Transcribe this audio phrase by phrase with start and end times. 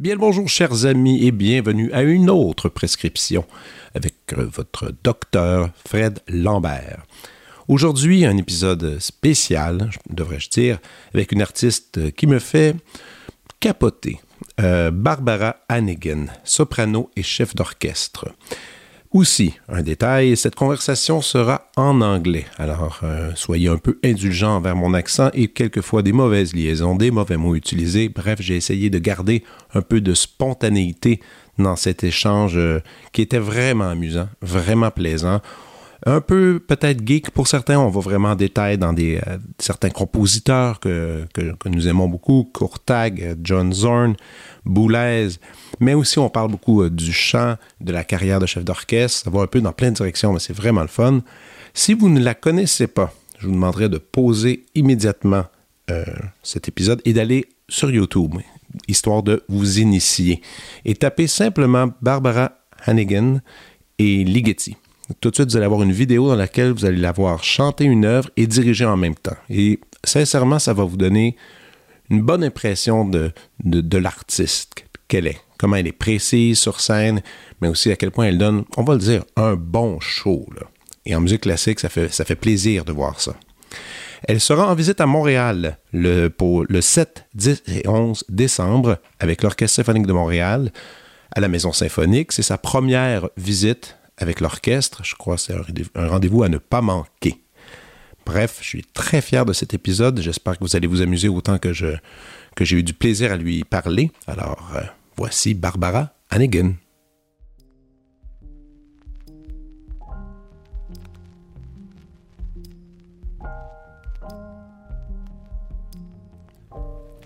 [0.00, 3.44] Bien le bonjour chers amis et bienvenue à une autre prescription
[3.94, 7.04] avec votre docteur Fred Lambert.
[7.70, 10.80] Aujourd'hui, un épisode spécial, devrais-je dire,
[11.14, 12.74] avec une artiste qui me fait
[13.60, 14.18] capoter.
[14.60, 18.26] Euh, Barbara Hannigan, soprano et chef d'orchestre.
[19.12, 24.74] Aussi, un détail, cette conversation sera en anglais, alors euh, soyez un peu indulgents envers
[24.74, 28.08] mon accent et quelquefois des mauvaises liaisons, des mauvais mots utilisés.
[28.08, 29.44] Bref, j'ai essayé de garder
[29.74, 31.20] un peu de spontanéité
[31.56, 32.80] dans cet échange euh,
[33.12, 35.40] qui était vraiment amusant, vraiment plaisant.
[36.06, 39.90] Un peu peut-être geek pour certains, on va vraiment en détail dans des, euh, certains
[39.90, 41.26] compositeurs que,
[41.66, 44.16] nous aimons beaucoup, Courtag, John Zorn,
[44.64, 45.28] Boulez,
[45.78, 49.30] mais aussi on parle beaucoup euh, du chant, de la carrière de chef d'orchestre, ça
[49.30, 51.20] va un peu dans plein de directions, mais c'est vraiment le fun.
[51.74, 55.44] Si vous ne la connaissez pas, je vous demanderai de poser immédiatement
[55.90, 56.04] euh,
[56.42, 58.36] cet épisode et d'aller sur YouTube,
[58.88, 60.40] histoire de vous initier.
[60.84, 62.52] Et tapez simplement Barbara
[62.86, 63.40] Hannigan
[63.98, 64.76] et Ligeti.
[65.20, 67.84] Tout de suite, vous allez avoir une vidéo dans laquelle vous allez la voir chanter
[67.84, 69.36] une œuvre et diriger en même temps.
[69.48, 71.36] Et sincèrement, ça va vous donner
[72.10, 73.32] une bonne impression de,
[73.64, 77.22] de, l'artiste qu'elle est, comment elle est précise sur scène,
[77.60, 80.46] mais aussi à quel point elle donne, on va le dire, un bon show.
[81.06, 83.34] Et en musique classique, ça fait, ça fait plaisir de voir ça.
[84.24, 86.30] Elle sera en visite à Montréal le,
[86.68, 90.72] le 7, 10 et 11 décembre avec l'Orchestre symphonique de Montréal
[91.34, 92.32] à la Maison symphonique.
[92.32, 95.02] C'est sa première visite avec l'orchestre.
[95.04, 95.54] Je crois que c'est
[95.94, 97.42] un rendez-vous à ne pas manquer.
[98.24, 100.20] Bref, je suis très fier de cet épisode.
[100.20, 101.96] J'espère que vous allez vous amuser autant que je
[102.54, 104.10] que j'ai eu du plaisir à lui parler.
[104.26, 104.82] Alors, euh,
[105.16, 106.74] voici Barbara Hannigan.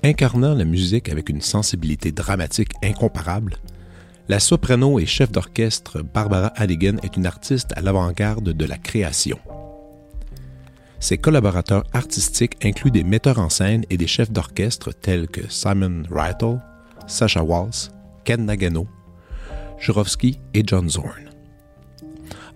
[0.03, 3.57] Incarnant la musique avec une sensibilité dramatique incomparable,
[4.29, 9.39] la soprano et chef d'orchestre Barbara Hannigan est une artiste à l'avant-garde de la création.
[10.99, 16.05] Ses collaborateurs artistiques incluent des metteurs en scène et des chefs d'orchestre tels que Simon
[16.11, 16.59] Rattle,
[17.07, 17.91] Sasha Waltz,
[18.25, 18.87] Ken Nagano,
[19.79, 21.31] Jurovsky et John Zorn.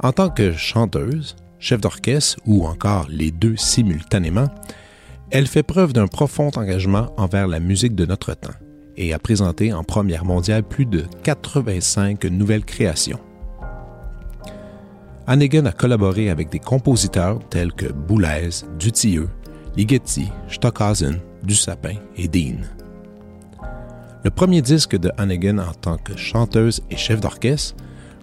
[0.02, 4.48] En tant que chanteuse, chef d'orchestre ou encore les deux simultanément,
[5.30, 8.54] elle fait preuve d'un profond engagement envers la musique de notre temps
[8.98, 13.20] et a présenté en première mondiale plus de 85 nouvelles créations.
[15.26, 19.28] Hannigan a collaboré avec des compositeurs tels que Boulez, Dutilleux,
[19.76, 22.60] Ligeti, Stockhausen, Dussapin et Dean.
[24.24, 27.76] Le premier disque de Hannigan en tant que chanteuse et chef d'orchestre,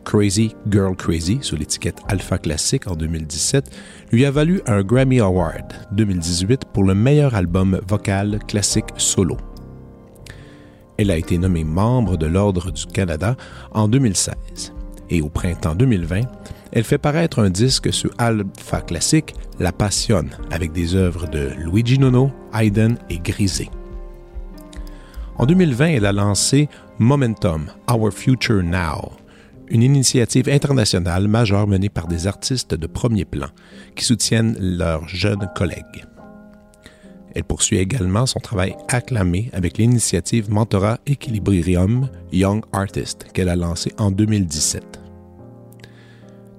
[0.04, 3.70] Crazy Girl Crazy sous l'étiquette Alpha Classic en 2017,
[4.12, 9.38] lui a valu un Grammy Award 2018 pour le meilleur album vocal classique solo.
[10.98, 13.36] Elle a été nommée membre de l'Ordre du Canada
[13.72, 14.74] en 2016
[15.10, 16.22] et au printemps 2020,
[16.72, 22.00] elle fait paraître un disque sur Alpha Classic, La Passion, avec des œuvres de Luigi
[22.00, 23.70] Nono, Haydn et Grisé.
[25.38, 26.70] En 2020, elle a lancé
[27.00, 29.12] Momentum, Our Future Now,
[29.68, 33.48] une initiative internationale majeure menée par des artistes de premier plan
[33.96, 36.06] qui soutiennent leurs jeunes collègues.
[37.36, 43.94] Elle poursuit également son travail acclamé avec l'initiative Mentorat Equilibrium Young Artist qu'elle a lancée
[43.98, 45.02] en 2017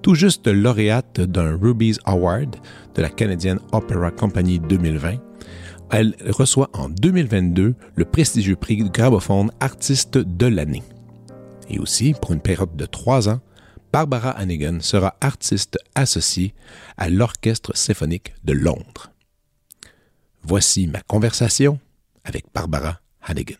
[0.07, 2.55] tout juste lauréate d'un Ruby's Award
[2.95, 5.17] de la Canadian Opera Company 2020.
[5.91, 10.85] Elle reçoit en 2022 le prestigieux prix gramophone artiste de l'année.
[11.69, 13.41] Et aussi, pour une période de trois ans,
[13.93, 16.55] Barbara Hannigan sera artiste associée
[16.97, 19.11] à l'Orchestre symphonique de Londres.
[20.49, 21.81] Voici ma conversation
[22.23, 23.57] avec Barbara Hannigan.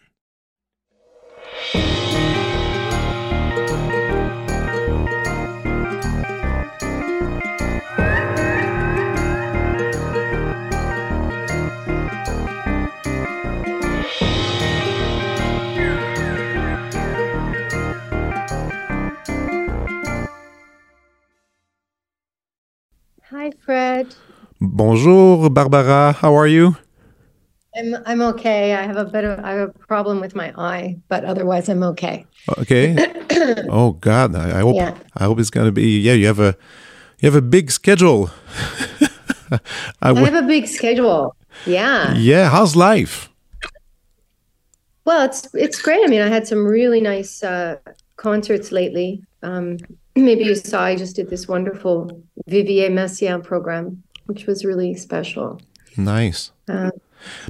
[23.33, 24.15] Hi, Fred.
[24.61, 26.13] Bonjour, Barbara.
[26.13, 26.77] How are you?
[27.77, 28.75] I'm I'm okay.
[28.75, 31.83] I have a bit of I have a problem with my eye, but otherwise I'm
[31.83, 32.25] okay.
[32.59, 32.97] Okay.
[33.69, 34.97] oh God, I, I hope yeah.
[35.15, 36.01] I hope it's gonna be.
[36.01, 36.57] Yeah, you have a
[37.21, 38.31] you have a big schedule.
[40.01, 41.37] I, have a big schedule.
[41.67, 42.15] Yeah.
[42.15, 43.29] yeah, how's life?
[45.05, 46.03] Well, it's it's great.
[46.03, 47.77] I mean, I had some really nice uh,
[48.17, 49.23] concerts lately.
[49.43, 49.77] Um,
[50.17, 55.61] maybe you saw I just did this wonderful Vivier Messiaen program, which was really special.
[55.97, 56.53] Nice.
[56.69, 56.91] Uh,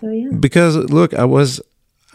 [0.01, 0.31] so yeah.
[0.39, 1.61] Because look, I was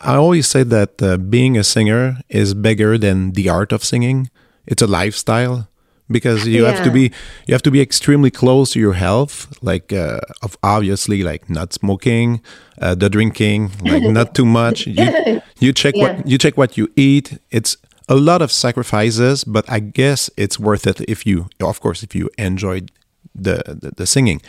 [0.01, 4.29] I always say that uh, being a singer is bigger than the art of singing.
[4.65, 5.67] It's a lifestyle
[6.09, 7.11] because you have to be
[7.47, 11.73] you have to be extremely close to your health, like uh, of obviously like not
[11.73, 12.41] smoking,
[12.81, 14.87] uh, the drinking, like not too much.
[14.87, 16.03] You, you check Yeah.
[16.17, 17.37] what you check what you eat.
[17.51, 17.77] It's
[18.09, 22.13] a lot of sacrifices, but I guess it's worth it if you, of course, if
[22.15, 22.91] you enjoyed
[23.35, 24.41] the, the, the singing.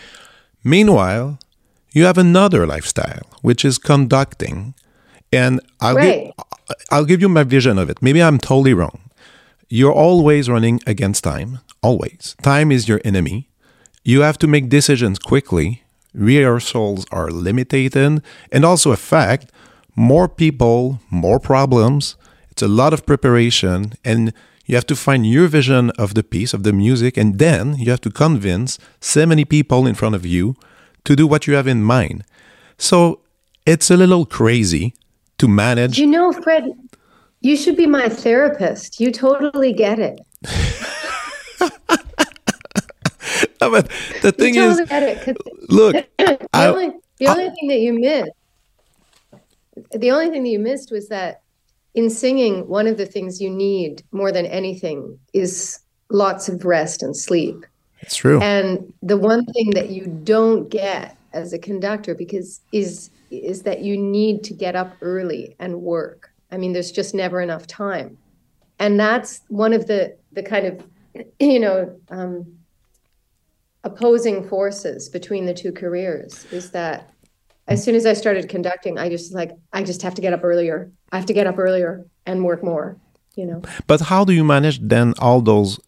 [0.65, 1.39] Meanwhile,
[1.93, 4.75] you have another lifestyle, which is conducting.
[5.33, 6.33] And I'll, Right.
[6.37, 6.45] give,
[6.91, 8.01] I'll give you my vision of it.
[8.03, 9.11] Maybe I'm totally wrong.
[9.69, 12.37] You're always running against time, always.
[12.43, 13.49] Time is your enemy.
[14.05, 15.83] You have to make decisions quickly.
[16.15, 17.97] Rehearsals are limited.
[17.97, 19.51] And also, a fact
[19.95, 22.17] more people, more problems.
[22.51, 23.93] It's a lot of preparation.
[24.05, 24.33] And
[24.67, 27.17] you have to find your vision of the piece, of the music.
[27.17, 30.55] And then you have to convince so many people in front of you
[31.05, 32.25] to do what you have in mind.
[32.79, 33.21] So
[33.67, 34.95] it's a little crazy
[35.39, 35.99] to manage.
[35.99, 36.71] You know, Fred,
[37.41, 39.01] you should be my therapist.
[39.01, 40.21] You totally get it.
[43.59, 43.89] but
[44.23, 45.37] the thing you is, totally get it.
[45.69, 48.31] look, the I- only, the only thing that you missed,
[49.93, 51.42] the only thing that you missed was that
[51.95, 55.81] in singing, one of the things you need more than anything is
[56.11, 57.67] lots of rest and sleep.
[58.01, 58.41] it's true.
[58.41, 63.81] And the one thing that you don't get as a conductor because is is that
[63.81, 66.31] you need to get up early and work.
[66.51, 68.19] I mean, there's just never enough time.
[68.79, 70.85] And that's one of the the kind of
[71.41, 72.59] you know um,
[73.85, 77.12] opposing forces between the two careers is that
[77.69, 80.43] as soon as I started conducting, I just like I just have to get up
[80.43, 80.91] earlier.
[81.13, 82.97] I have to get up earlier and work more.
[83.37, 83.63] You know.
[83.87, 85.81] But how do you manage then all those,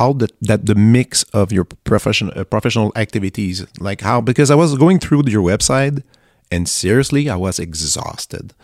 [0.00, 3.64] all the, that the mix of your profession, uh, professional activities?
[3.78, 4.20] Like how?
[4.20, 6.02] Because I was going through your website,
[6.50, 8.54] and seriously, I was exhausted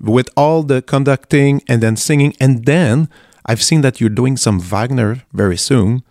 [0.00, 3.08] with all the conducting and then singing, and then
[3.46, 6.02] I've seen that you're doing some Wagner very soon.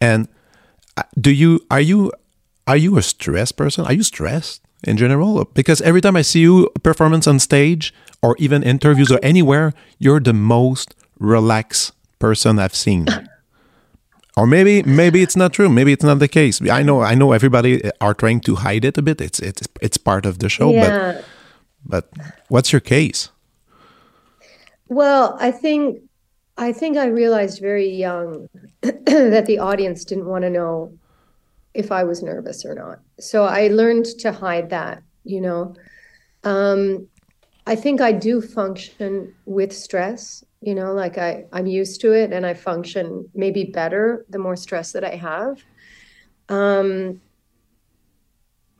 [0.00, 0.28] And
[0.96, 2.12] uh, do you are you
[2.66, 3.84] are you a stressed person?
[3.84, 5.44] Are you stressed in general?
[5.54, 7.92] Because every time I see you performance on stage
[8.22, 13.06] or even interviews or anywhere, you're the most relaxed person I've seen.
[14.36, 15.68] or maybe maybe it's not true.
[15.68, 16.60] Maybe it's not the case.
[16.70, 19.20] I know I know everybody uh, are trying to hide it a bit.
[19.20, 20.72] It's it's it's part of the show.
[20.72, 21.22] yeah.
[21.84, 23.30] But but what's your case?
[24.88, 26.02] Well, I think
[26.56, 28.48] I think I realized very young
[28.82, 30.92] that the audience didn't want to know
[31.78, 32.98] if I was nervous or not.
[33.20, 35.76] So I learned to hide that, you know.
[36.42, 37.06] Um,
[37.68, 42.32] I think I do function with stress, you know, like I, I'm used to it
[42.32, 45.62] and I function maybe better the more stress that I have.
[46.48, 47.20] Um,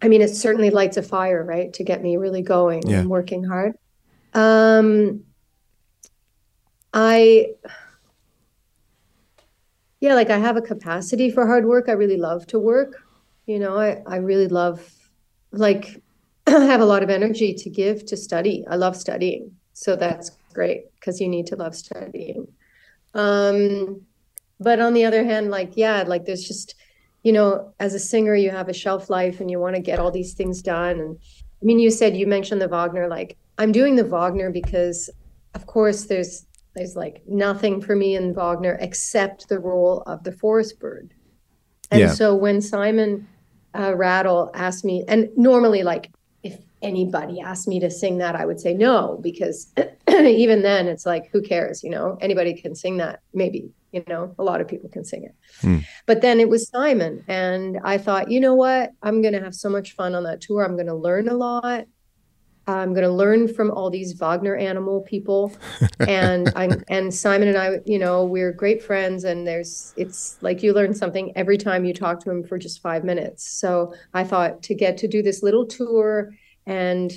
[0.03, 3.01] I mean, it certainly lights a fire, right, to get me really going Yeah.
[3.01, 3.75] and working hard.
[4.35, 5.23] Um,
[6.93, 7.53] I,
[10.01, 11.89] yeah, like I have a capacity for hard work.
[11.89, 13.03] I really love to work.
[13.47, 14.93] You know, I, I really love,
[15.53, 16.03] like,
[16.47, 18.65] I have a lot of energy to give to study.
[18.69, 19.53] I love studying.
[19.73, 22.49] So that's great because you need to love studying.
[23.15, 24.03] Um,
[24.61, 26.75] but on the other hand, like, yeah, like there's just,
[27.23, 29.99] you know, as a singer, you have a shelf life and you want to get
[29.99, 30.99] all these things done.
[30.99, 31.19] And
[31.63, 35.11] I mean, you said you mentioned the Wagner, like, I'm doing the Wagner because,
[35.55, 40.33] of course, there's there's like nothing for me in Wagner except the role of the
[40.33, 41.13] forest bird.
[41.91, 42.09] And Yeah.
[42.13, 43.27] so when Simon
[43.79, 46.11] uh, Rattle asked me, and normally, like,
[46.43, 49.73] if anybody asked me to sing that, I would say no, because
[50.09, 51.83] even then it's like, who cares?
[51.83, 53.21] You know, anybody can sing that.
[53.35, 55.35] Maybe, you know, a lot of people can sing it.
[55.61, 55.79] Hmm.
[56.07, 57.25] But then it was Simon.
[57.29, 58.93] And I thought, you know what?
[59.03, 60.65] I'm going to have so much fun on that tour.
[60.65, 61.87] I'm going to learn a lot.
[62.69, 65.53] I'm going to learn from all these Wagner animal people,
[66.01, 70.63] and I'm and Simon and I, you know, we're great friends, and there's it's like
[70.63, 73.49] you learn something every time you talk to him for just five minutes.
[73.49, 76.31] So I thought to get to do this little tour,
[76.67, 77.11] and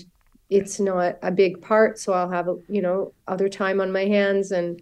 [0.50, 4.52] it's not a big part, so I'll have you know other time on my hands,
[4.52, 4.82] and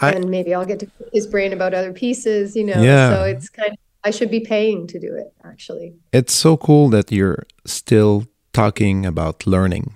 [0.00, 2.80] I- and maybe I'll get to his brain about other pieces, you know.
[2.82, 3.10] Yeah.
[3.10, 5.94] So it's kind of I should be paying to do it actually.
[6.12, 9.94] It's so cool that you're still talking about learning.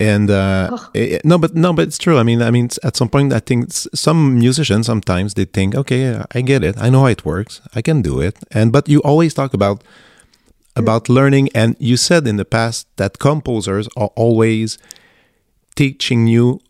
[0.00, 0.90] And uh, Oh.
[0.94, 2.18] it- no, but no, but it's true.
[2.18, 6.22] I mean, I mean, at some point, I think some musicians sometimes they think, okay,
[6.36, 8.36] I get it, I know how it works, I can do it.
[8.52, 9.82] And but you always talk about
[10.76, 11.48] about learning.
[11.54, 14.78] And you said in the past that composers are always
[15.74, 16.60] teaching you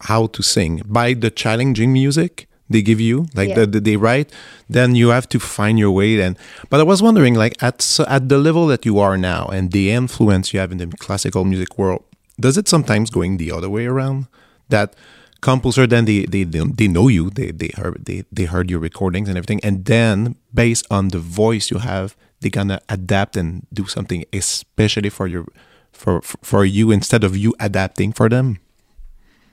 [0.00, 3.60] how to sing by the challenging music they give you like Yeah.
[3.60, 4.30] the, the, they write
[4.68, 6.36] then you have to find your way and
[6.70, 9.90] but i was wondering like at at the level that you are now and the
[9.90, 12.02] influence you have in the classical music world
[12.40, 14.26] does it sometimes going the other way around
[14.68, 14.94] that
[15.40, 18.80] composer then they they, they, they know you they they heard they, they heard your
[18.80, 23.66] recordings and everything and then based on the voice you have they're gonna adapt and
[23.72, 25.44] do something especially for your
[25.92, 28.58] for for you instead of you adapting for them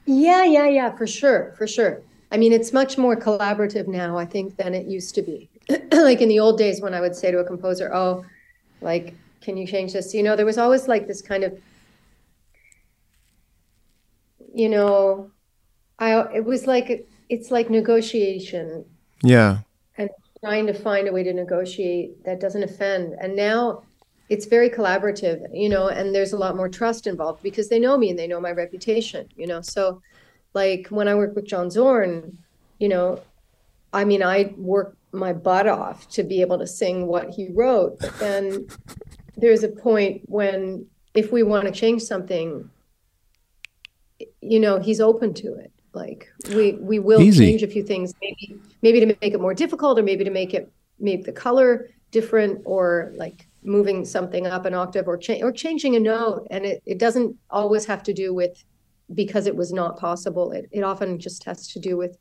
[0.05, 2.01] Yeah, yeah, yeah, for sure, for sure.
[2.33, 5.49] I mean, it's much more collaborative now, I think, than it used to be.
[5.91, 8.25] like in the old days when I would say to a composer, "Oh,
[8.81, 11.57] like, can you change this?" You know, there was always like this kind of,
[14.53, 15.31] you know,
[15.99, 18.85] I it was like it's like negotiation
[19.23, 19.59] yeah
[19.97, 20.09] and
[20.43, 23.15] trying to find a way to negotiate that doesn't offend.
[23.21, 23.83] And now
[24.29, 27.97] it's very collaborative, you know, and there's a lot more trust involved because they know
[27.97, 29.61] me and they know my reputation, you know.
[29.61, 30.01] So,
[30.53, 32.37] like when I work with John Zorn,
[32.79, 33.21] you know,
[33.91, 37.99] I mean, I work my butt off to be able to sing what he wrote,
[37.99, 38.67] but then
[39.37, 42.69] there's a point when if we want to change something,
[44.41, 45.71] you know, he's open to it.
[45.93, 47.45] Like we we will Easy.
[47.45, 50.55] change a few things, maybe maybe to make it more difficult, or maybe to make
[50.55, 55.51] it make the color different, or like moving something up an octave, or cha- or
[55.51, 56.47] changing a note.
[56.49, 58.63] And it, it doesn't always have to do with
[59.13, 60.51] because it was not possible.
[60.51, 62.17] It it often just has to do with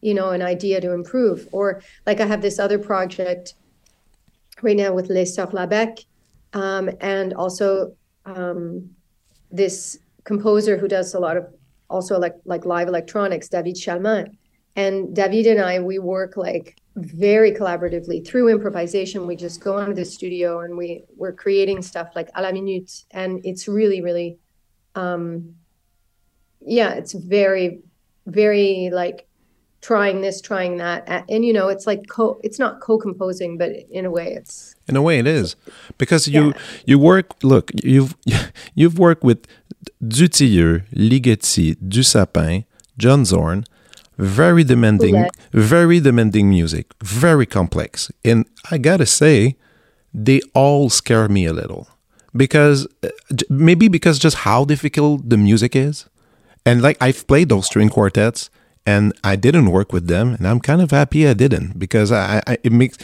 [0.00, 1.48] you know an idea to improve.
[1.52, 3.54] Or like I have this other project
[4.62, 6.04] right now with Les Sœurs Labèque,
[6.52, 7.94] um, and also
[8.26, 8.90] um,
[9.50, 11.46] this composer who does a lot of
[11.90, 14.36] also like like live electronics, David Chalmin.
[14.74, 19.26] And David and I, we work like very collaboratively through improvisation.
[19.26, 23.04] We just go into the studio and we we're creating stuff like à la minute,
[23.10, 24.38] and it's really really,
[24.94, 25.54] um,
[26.66, 27.80] yeah, it's very
[28.26, 29.26] very like
[29.80, 32.40] trying this, trying that, and you know, it's like co.
[32.44, 35.56] It's not co-composing, but in a way, it's In a way, it is
[35.98, 36.52] because you Yeah.
[36.86, 37.34] you work.
[37.42, 38.14] Look, you've
[38.74, 39.46] you've worked with
[40.02, 42.64] Dutilleux, Ligeti, Dusapin,
[42.98, 43.64] John Zorn.
[44.18, 49.56] Very demanding, very demanding music, very complex, and I gotta say,
[50.14, 51.88] they all scare me a little
[52.36, 53.08] because uh,
[53.48, 56.06] maybe because just how difficult the music is,
[56.64, 58.50] and like I've played those string quartets
[58.86, 62.42] and I didn't work with them, and I'm kind of happy I didn't because I,
[62.46, 62.98] I it makes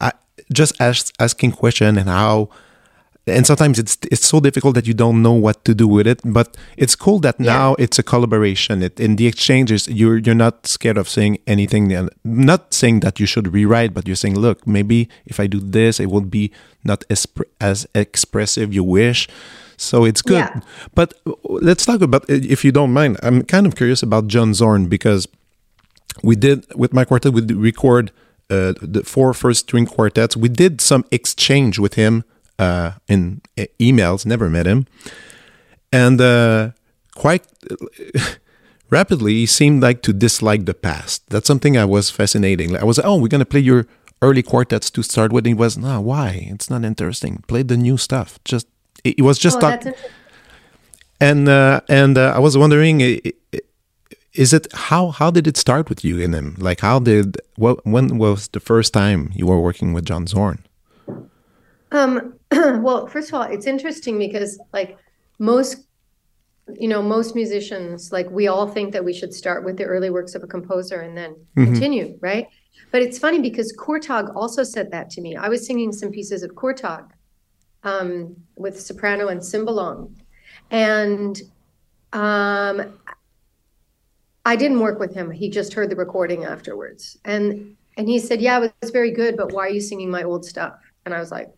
[0.00, 0.12] I
[0.52, 2.50] just ask, asking question and how
[3.26, 6.20] and sometimes it's it's so difficult that you don't know what to do with it.
[6.24, 8.82] But it's cool that now it's a collaboration.
[8.82, 12.08] It in the exchanges you're you're not scared of saying anything.
[12.24, 16.00] Not saying that you should rewrite, but you're saying, look, maybe if I do this,
[16.00, 16.50] it will be
[16.84, 17.26] not as
[17.60, 19.28] as expressive you wish.
[19.80, 20.38] So it's good.
[20.38, 20.60] Yeah.
[20.94, 23.18] But let's talk about if you don't mind.
[23.22, 25.26] I'm kind of curious about John Zorn because
[26.22, 28.12] we did with my quartet we record
[28.50, 30.36] uh, the four first string quartets.
[30.36, 32.24] We did some exchange with him
[32.58, 34.26] uh, in uh, emails.
[34.26, 34.86] Never met him.
[35.92, 36.72] And uh,
[37.14, 37.46] quite
[38.90, 41.22] rapidly he seemed like to dislike the past.
[41.30, 42.76] That's something i was fascinating.
[42.76, 43.86] I was oh we're going to play your
[44.20, 45.46] early quartets to start with.
[45.46, 46.48] And he was no why?
[46.50, 47.42] It's not interesting.
[47.48, 48.38] Play the new stuff.
[48.44, 48.66] Just
[49.04, 49.94] it, was just oh, talk-
[51.20, 53.00] and uh, and uh, I was wondering,
[54.34, 56.56] is it how how did it start with you and him?
[56.58, 60.64] Like how did what when was the first time you were working with John Zorn?
[61.92, 64.96] Um, well, first of all, it's interesting because like
[65.38, 65.84] most,
[66.78, 70.10] you know, most musicians, like we all think that we should start with the early
[70.10, 72.46] works of a composer and then continue, right?
[72.92, 75.36] But it's funny because Kurtág also said that to me.
[75.36, 77.08] I was singing some pieces of Kurtág
[77.84, 80.14] um, with soprano and cymbalom,
[80.70, 81.40] and
[82.12, 82.98] um,
[84.44, 85.30] I didn't work with him.
[85.30, 89.36] He just heard the recording afterwards, and and he said, "Yeah, it was very good,
[89.36, 91.50] but why are you singing my old stuff?" And I was like,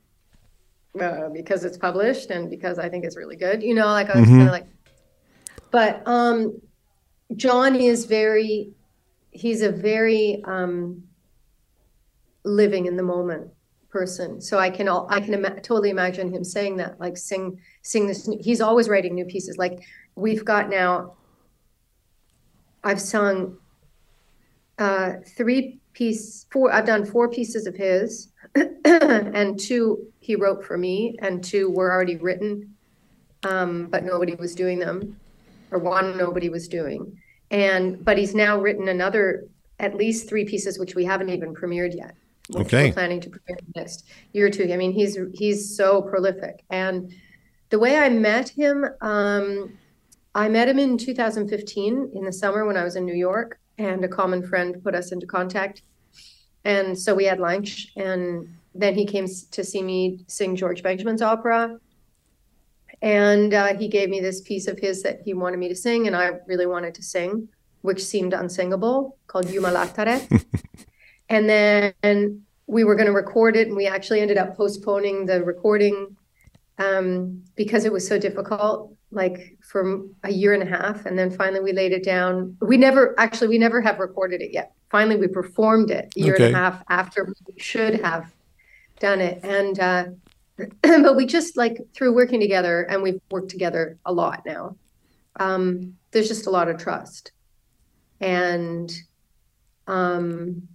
[1.00, 3.62] uh, because it's published and because I think it's really good.
[3.62, 4.67] You know, like I was kind of like,
[5.71, 6.61] but um,
[7.35, 8.73] John is very,
[9.31, 11.05] he's a very um,
[12.45, 13.50] living in the moment
[13.93, 14.41] person.
[14.41, 18.07] So I can all, I can ima- totally imagine him saying that, like sing sing
[18.07, 18.27] this.
[18.27, 19.59] New, he's always writing new pieces.
[19.59, 19.83] Like
[20.17, 21.15] we've got now,
[22.83, 23.59] I've sung
[24.79, 26.73] uh, three piece four.
[26.73, 28.33] I've done four pieces of his,
[28.85, 32.75] and two he wrote for me, and two were already written,
[33.45, 35.21] um, but nobody was doing them,
[35.71, 37.19] or one nobody was doing.
[37.51, 41.95] And but he's now written another at least three pieces which we haven't even premiered
[41.95, 42.15] yet.
[42.52, 42.88] Which Okay.
[42.88, 44.71] we're planning to premiere next year or two.
[44.73, 46.64] I mean, he's he's so prolific.
[46.71, 47.12] And
[47.71, 49.78] the way I met him, um,
[50.35, 54.04] I met him in 2015 in the summer when I was in New York, and
[54.04, 55.82] a common friend put us into contact.
[56.64, 61.23] And so we had lunch, and then he came to see me sing George Benjamin's
[61.23, 61.78] opera.
[63.00, 66.06] And uh, he gave me this piece of his that he wanted me to sing,
[66.06, 67.49] and I really wanted to sing,
[67.80, 70.44] which seemed unsingable, called Jumalattaret.
[71.33, 75.43] and then we were going to record it, and we actually ended up postponing the
[75.43, 76.15] recording
[76.77, 81.07] um, because it was so difficult, like for a year and a half.
[81.07, 82.55] And then finally we laid it down.
[82.61, 84.73] We never, actually, we never have recorded it yet.
[84.91, 88.31] Finally, we performed it a year and a half after we should have
[89.01, 89.41] done it.
[89.43, 90.05] And, uh,
[90.83, 94.77] but we just like through working together, and we've worked together a lot now.
[95.37, 97.33] Um, there's just a lot of trust.
[98.21, 98.93] And,
[99.87, 100.69] um,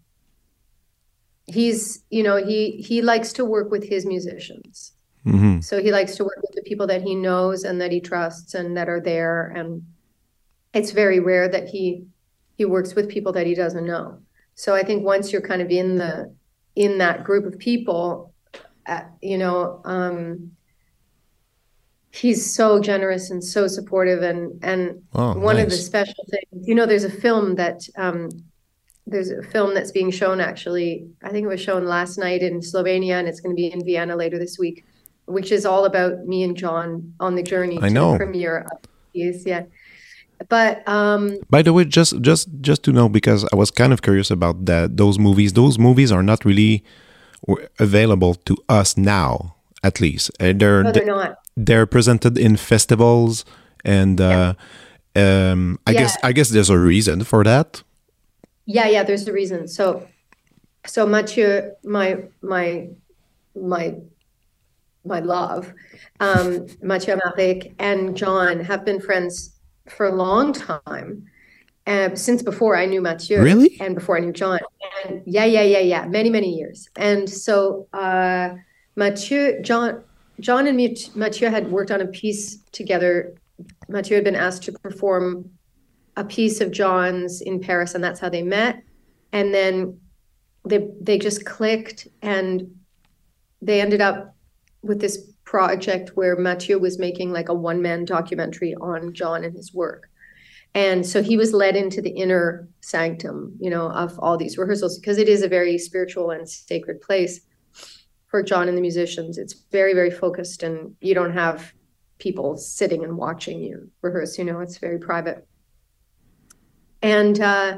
[1.48, 4.94] he's, you know, he, he likes to work with his musicians.
[5.24, 8.00] hmm So he likes to work with the people that he knows and that he
[8.02, 9.48] trusts and that are there.
[9.56, 9.84] And
[10.74, 12.06] it's very rare that he
[12.58, 14.20] he works with people that he doesn't know.
[14.56, 16.34] So I think once you're kind of in the
[16.76, 18.34] in that group of people,
[18.88, 20.52] uh, you know, um,
[22.12, 24.24] he's so generous and so supportive.
[24.24, 28.30] And and Oh, one of the special things, you know, there's a film that um,
[29.08, 31.08] there's a film that's being shown actually.
[31.24, 33.84] I think it was shown last night in Slovenia, and it's going to be in
[33.84, 34.86] Vienna later this week,
[35.26, 38.18] which is all about me and John on the journey I to know.
[38.18, 38.80] premiere of
[39.14, 39.46] these.
[39.46, 39.64] Yeah,
[40.50, 44.02] but um, By the way, just just just to know, because I was kind of
[44.02, 45.54] curious about that those movies.
[45.54, 46.84] Those movies are not really
[47.80, 50.32] available to us now, at least.
[50.40, 51.38] Uh, They're no, they're not.
[51.56, 53.46] they're presented in festivals,
[53.86, 54.54] and uh,
[55.16, 57.84] um, I guess I guess there's a reason for that.
[58.68, 59.04] Yeah, yeah.
[59.04, 59.68] There's a reason.
[59.68, 60.08] So,
[60.86, 62.90] so Mathieu, my my
[63.56, 63.96] my
[65.06, 65.74] my love,
[66.20, 71.26] um, Mathieu Amalric and John have been friends for a long time,
[71.88, 73.42] uh, since before I knew Mathieu.
[73.42, 73.78] Really?
[73.80, 74.60] And before I knew John.
[75.06, 76.06] And yeah, yeah, yeah, yeah.
[76.06, 76.90] Many, many years.
[76.98, 78.56] And so uh,
[78.98, 80.04] Mathieu, John,
[80.42, 80.78] John and
[81.16, 83.34] Mathieu had worked on a piece together.
[83.88, 85.50] Mathieu had been asked to perform
[86.18, 88.84] a piece of John's in Paris, and that's how they met.
[89.32, 90.00] And then
[90.66, 92.76] they they just clicked, and
[93.62, 94.36] they ended up
[94.82, 99.56] with this project where Mathieu was making like a one man documentary on John and
[99.56, 100.10] his work.
[100.74, 105.00] And so he was led into the inner sanctum, you know, of all these rehearsals
[105.00, 107.40] because it is a very spiritual and sacred place
[108.28, 109.38] for John and the musicians.
[109.38, 111.74] It's very, very focused, and you don't have
[112.20, 115.48] people sitting and watching you rehearse, you know, it's very private.
[117.02, 117.78] And, uh,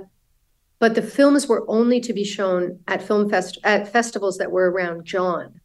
[0.79, 4.71] but the films were only to be shown at film fest at festivals that were
[4.71, 5.59] around John.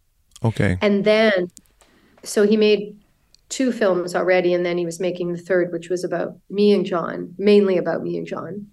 [0.44, 0.76] Okay.
[0.80, 1.50] And then,
[2.22, 2.98] so he made
[3.48, 6.84] two films already, and then he was making the third, which was about me and
[6.84, 8.66] John, mainly about me and John.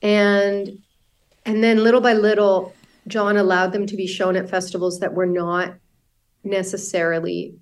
[0.00, 0.78] And
[1.44, 2.72] and then little by little,
[3.08, 5.74] John allowed them to be shown at festivals that were not
[6.44, 7.56] necessarily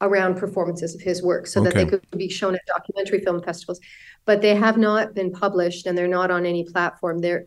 [0.00, 3.80] around performances of his work, so that they could be shown at documentary film festivals.
[4.24, 7.18] But they have not been published, and they're not on any platform.
[7.20, 7.46] They're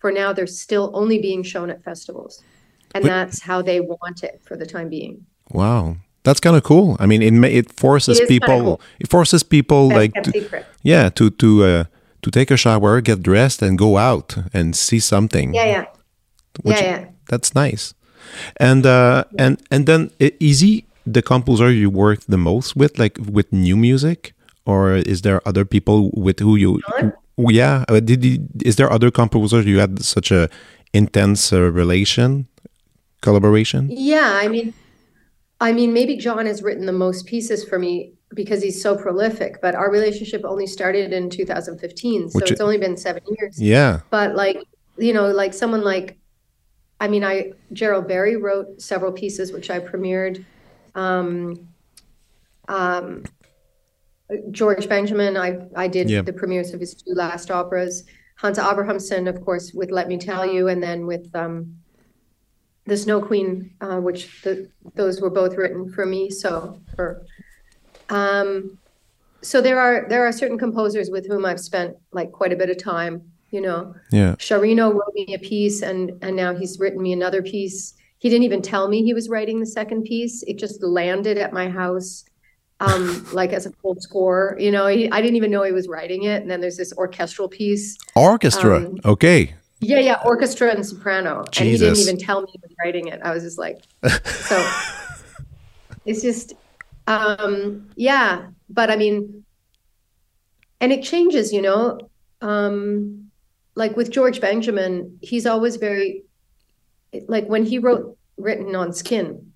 [0.00, 2.40] for now, they're still only being shown at festivals,
[2.94, 5.26] and But- that's how they want it for the time being.
[5.50, 6.96] Wow, that's kind of cool.
[7.00, 8.60] I mean, it it forces It people.
[8.60, 8.80] cool.
[9.00, 11.84] It forces people Best like to, yeah to to uh,
[12.22, 15.54] to take a shower, get dressed, and go out and see something.
[15.54, 15.84] Yeah, yeah,
[16.62, 17.04] which- yeah, yeah.
[17.28, 17.94] That's nice.
[18.56, 23.18] And uh, and and then is he the composer you work the most with, like
[23.18, 24.34] with new music,
[24.66, 26.80] or is there other people with who you?
[26.90, 27.12] John?
[27.36, 30.48] Yeah, did he, is there other composers you had such a
[30.92, 32.48] intense uh, relation,
[33.20, 33.88] collaboration?
[33.90, 34.74] Yeah, I mean,
[35.60, 39.60] I mean, maybe John has written the most pieces for me because he's so prolific.
[39.60, 43.60] But our relationship only started in 2015, so Which it's only been seven years.
[43.60, 44.00] Yeah.
[44.10, 44.58] But like,
[44.96, 46.18] you know, like someone like,
[47.00, 50.44] I mean, I Gerald Barry wrote several pieces which I premiered.
[50.94, 51.68] Um,
[52.68, 53.24] um,
[54.50, 56.22] George Benjamin, I I did Yeah.
[56.22, 58.04] the premieres of his two last operas.
[58.36, 61.76] Hans Abrahamsen, of course, with Let Me Tell You, and then with um,
[62.86, 66.30] the Snow Queen, uh, which the, those were both written for me.
[66.30, 67.24] So for,
[68.10, 68.78] um,
[69.42, 72.70] so there are there are certain composers with whom I've spent like quite a bit
[72.70, 73.22] of time.
[73.50, 74.34] You know, Yeah.
[74.36, 77.94] Sciarrino wrote me a piece, and and now he's written me another piece.
[78.18, 80.42] He didn't even tell me he was writing the second piece.
[80.44, 82.24] It just landed at my house,
[82.80, 84.56] um, like as a full score.
[84.58, 86.42] You know, he, I didn't even know he was writing it.
[86.42, 87.96] And then there's this orchestral piece.
[88.16, 88.78] Orchestra.
[88.78, 89.54] Um, okay.
[89.80, 91.44] Yeah, yeah, orchestra and soprano.
[91.52, 91.60] Jesus.
[91.60, 93.20] And he didn't even tell me he was writing it.
[93.22, 93.78] I was just like,
[94.24, 94.70] so
[96.04, 96.54] it's just,
[97.06, 98.48] um, yeah.
[98.68, 99.44] But I mean,
[100.80, 102.00] and it changes, you know.
[102.40, 103.30] Um,
[103.74, 106.24] like with George Benjamin, he's always very,
[107.26, 109.52] like when he wrote Written on Skin,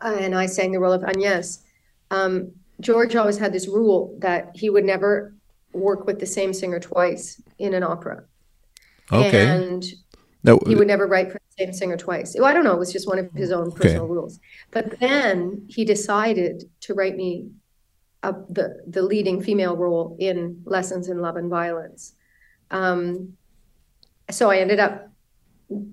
[0.00, 1.62] uh, and I sang the role of Agnes,
[2.10, 5.34] um, George always had this rule that he would never
[5.72, 8.24] work with the same singer twice in an opera.
[9.12, 9.46] Okay.
[9.46, 9.84] And
[10.42, 12.34] No, he would never write for the same singer twice.
[12.36, 12.74] Well, I don't know.
[12.74, 14.38] It was just one of his own personal rules.
[14.70, 17.50] But then he decided to write me
[18.22, 22.14] a, the the leading female role in Lessons in Love and Violence.
[22.70, 23.36] Um,
[24.30, 25.10] so I ended up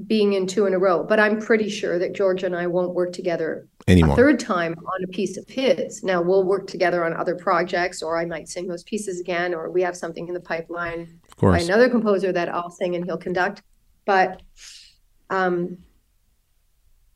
[0.05, 1.03] being in two in a row.
[1.03, 4.13] But I'm pretty sure that George and I won't work together anymore.
[4.13, 6.03] a third time on a piece of his.
[6.03, 9.71] Now we'll work together on other projects, or I might sing those pieces again, or
[9.71, 13.17] we have something in the pipeline of by another composer that I'll sing and he'll
[13.17, 13.63] conduct.
[14.05, 14.41] But,
[15.29, 15.77] um,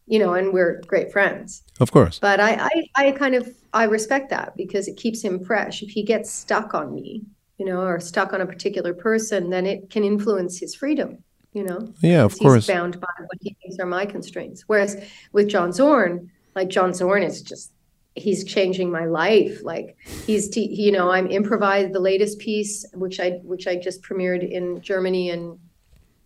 [0.08, 1.64] you know, and we're great friends.
[1.80, 2.18] Of course.
[2.18, 5.84] But I, I, I kind of I respect that because it keeps him fresh.
[5.84, 7.24] If he gets stuck on me,
[7.58, 11.24] you know, or stuck on a particular person, then it can influence his freedom.
[11.58, 12.68] You know, Yeah, of he's course.
[12.68, 14.66] bound by what he thinks are my constraints.
[14.68, 14.96] Whereas
[15.32, 17.72] with John Zorn, like John Zorn is just
[18.14, 19.64] he's changing my life.
[19.64, 24.04] Like he's te- you know I'm improvised the latest piece which I which I just
[24.04, 25.58] premiered in Germany in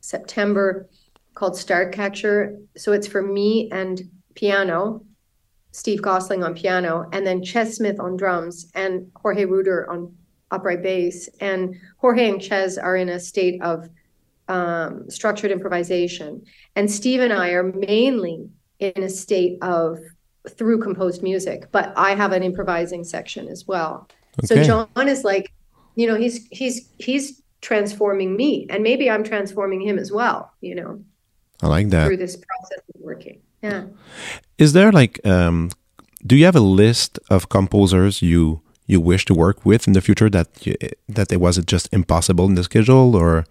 [0.01, 0.89] September
[1.33, 2.57] called Starcatcher.
[2.75, 4.01] So it's for me and
[4.35, 5.01] piano,
[5.71, 10.13] Steve Gosling on piano, and then Ches Smith on drums and Jorge Roeder on
[10.51, 11.29] upright bass.
[11.39, 13.87] And Jorge and Ches are in a state of
[14.51, 16.43] um, structured improvisation.
[16.75, 19.97] And Steve and I are mainly in a state of
[20.49, 24.09] through composed music, but I have an improvising section as well.
[24.43, 25.53] So John is like,
[25.95, 30.51] you know, he's he's he's transforming me, and maybe I'm transforming him as well.
[30.61, 31.03] You know,
[31.61, 32.07] I like that.
[32.07, 33.39] through this process of working.
[33.61, 33.85] Yeah.
[34.57, 35.69] Is there like um
[36.25, 40.01] do you have a list of composers you you wish to work with in the
[40.01, 40.75] future that you,
[41.07, 43.45] that it wasn't just impossible in the schedule or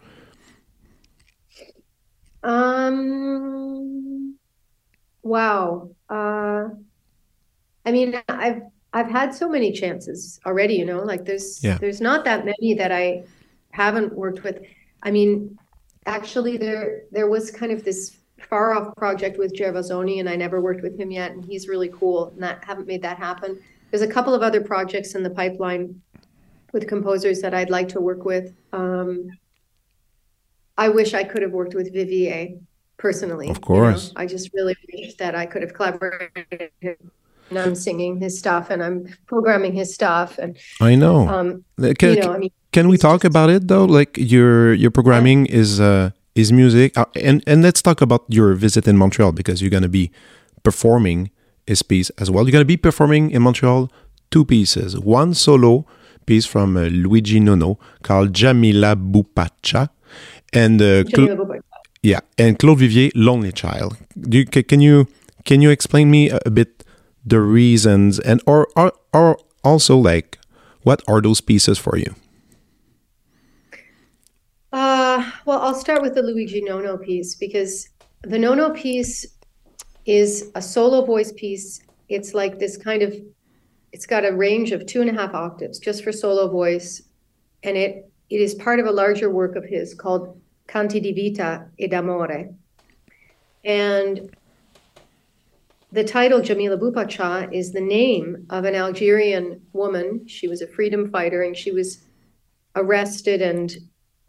[2.43, 4.37] Um.
[5.23, 5.91] Wow.
[6.09, 6.69] Uh,
[7.85, 10.75] I mean, I've I've had so many chances already.
[10.75, 11.79] You know, like there's Yeah.
[11.79, 13.25] there's not that many that I
[13.73, 14.63] haven't worked with.
[15.03, 15.59] I mean,
[16.07, 18.17] actually, there there was kind of this
[18.49, 21.89] far off project with Gervasoni, and I never worked with him yet, and he's really
[21.91, 23.61] cool, and that haven't made that happen.
[23.91, 26.01] There's a couple of other projects in the pipeline
[26.73, 28.55] with composers that I'd like to work with.
[28.73, 29.29] Um,
[30.85, 32.59] I wish I could have worked with Vivier
[32.97, 33.49] personally.
[33.49, 33.67] Of you know.
[33.73, 34.13] course.
[34.17, 36.71] I just really wish that I could have collaborated.
[37.51, 41.29] And I'm singing his stuff and I'm programming his stuff and I know.
[41.29, 41.49] um,
[41.83, 43.85] Uh, can, you know, I mean, can we talk about it though?
[43.99, 48.55] Like your your programming is uh is music uh, and and let's talk about your
[48.55, 50.07] visit in Montreal because you're going to be
[50.63, 51.31] performing
[51.67, 52.45] his piece as well.
[52.45, 53.91] You're going to be performing in Montreal
[54.31, 54.91] two pieces.
[54.99, 55.85] One solo
[56.27, 57.71] piece from uh, Luigi Nono
[58.07, 59.91] called Jamila Boupacha
[60.53, 61.61] and uh, Boubacar.
[62.03, 63.97] Yeah, and Claude Vivier, Lonely Child.
[64.19, 65.07] Do you, ca- can you
[65.45, 66.85] can you explain me a, a bit
[67.25, 70.39] the reasons and or, or or also like
[70.83, 72.15] what are those pieces for you?
[74.73, 77.89] Uh, well, I'll start with the Luigi Nono piece because
[78.23, 79.27] the Nono piece
[80.07, 81.83] is a solo voice piece.
[82.09, 83.15] It's like this kind of,
[83.93, 87.03] it's got a range of two and a half octaves just for solo voice,
[87.63, 90.40] and it it is part of a larger work of his called
[90.71, 92.55] Canti di Vita ed Amore.
[93.65, 94.35] And
[95.93, 100.27] the title Jamila Boupacha is the name of an Algerian woman.
[100.27, 101.99] She was a freedom fighter, and she was
[102.77, 103.77] arrested and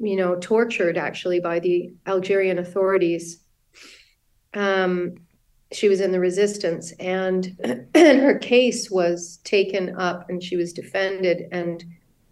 [0.01, 3.43] you know, tortured actually by the Algerian authorities.
[4.53, 5.15] Um,
[5.71, 7.55] she was in the resistance, and
[7.93, 11.83] and her case was taken up, and she was defended, and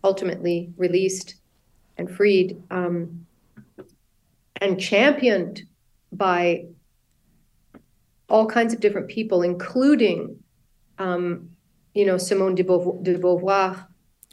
[0.03, 1.35] ultimately released
[1.97, 3.25] and freed, um,
[4.57, 5.63] and championed
[6.11, 6.65] by
[8.29, 10.37] all kinds of different people, including,
[10.97, 11.49] um,
[11.93, 13.87] you know, Simone de, Beauvo- de Beauvoir.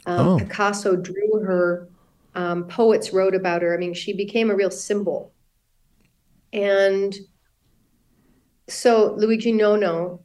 [0.05, 0.37] Um, Oh.
[0.37, 1.89] Picasso drew her
[2.35, 3.73] um, poets wrote about her.
[3.73, 5.33] I mean, she became a real symbol.
[6.53, 7.15] And
[8.69, 10.23] so Luigi Nono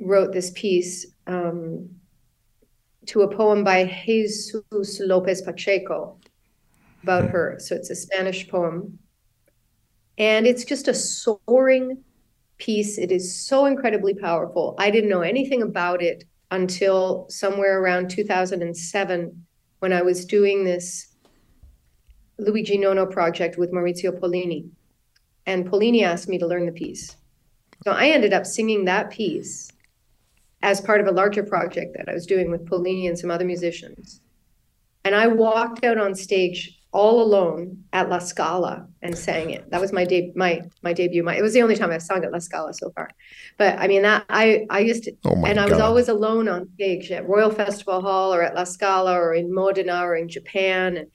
[0.00, 1.88] wrote this piece um,
[3.06, 6.18] to a poem by Jesus Lopez Pacheco
[7.02, 7.56] about her.
[7.58, 8.98] So it's a Spanish poem.
[10.18, 12.02] And it's just a soaring
[12.58, 12.98] piece.
[12.98, 14.74] It is so incredibly powerful.
[14.78, 19.46] I didn't know anything about it until somewhere around 2007
[19.80, 21.14] when I was doing this
[22.38, 24.68] Luigi Nono project with Maurizio Pollini.
[25.46, 27.16] And Pollini asked me to learn the piece.
[27.84, 29.70] So I ended up singing that piece
[30.62, 33.44] as part of a larger project that I was doing with Pollini and some other
[33.44, 34.20] musicians.
[35.04, 39.70] And I walked out on stage all alone at La Scala and sang it.
[39.70, 41.22] That was my de- my my debut.
[41.22, 43.10] My it was the only time I've sung at La Scala so far.
[43.58, 45.72] But I mean that I I used to Oh and I God.
[45.72, 49.52] was always alone on stage at Royal Festival Hall or at La Scala or in
[49.52, 50.96] Modena or in Japan.
[50.96, 51.08] And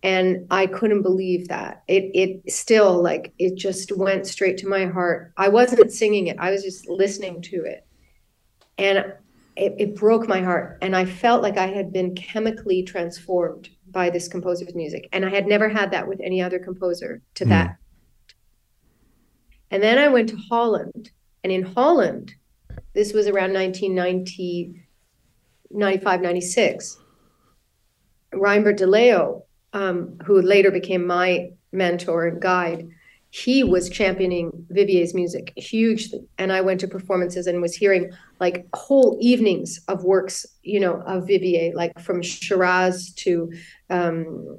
[0.05, 1.83] And I couldn't believe that.
[1.87, 5.33] It it still like it just went straight to my heart.
[5.35, 6.37] I wasn't singing it.
[6.39, 7.87] I was just listening to it.
[8.77, 8.97] And
[9.55, 14.09] it, it broke my heart and i felt like i had been chemically transformed by
[14.09, 17.49] this composer's music and i had never had that with any other composer to Hmm.
[17.51, 17.77] that
[19.71, 21.11] and then i went to holland
[21.43, 22.33] and in holland
[22.93, 24.83] this was around 1990
[25.71, 26.97] 95 96
[28.33, 29.44] reinbert de leeuw
[29.75, 32.87] um, who later became my mentor and guide
[33.35, 36.25] he was championing Vivier's music hugely.
[36.37, 41.01] And I went to performances and was hearing like whole evenings of works, you know,
[41.01, 43.51] of Vivier, like from Shiraz to
[43.89, 44.55] um,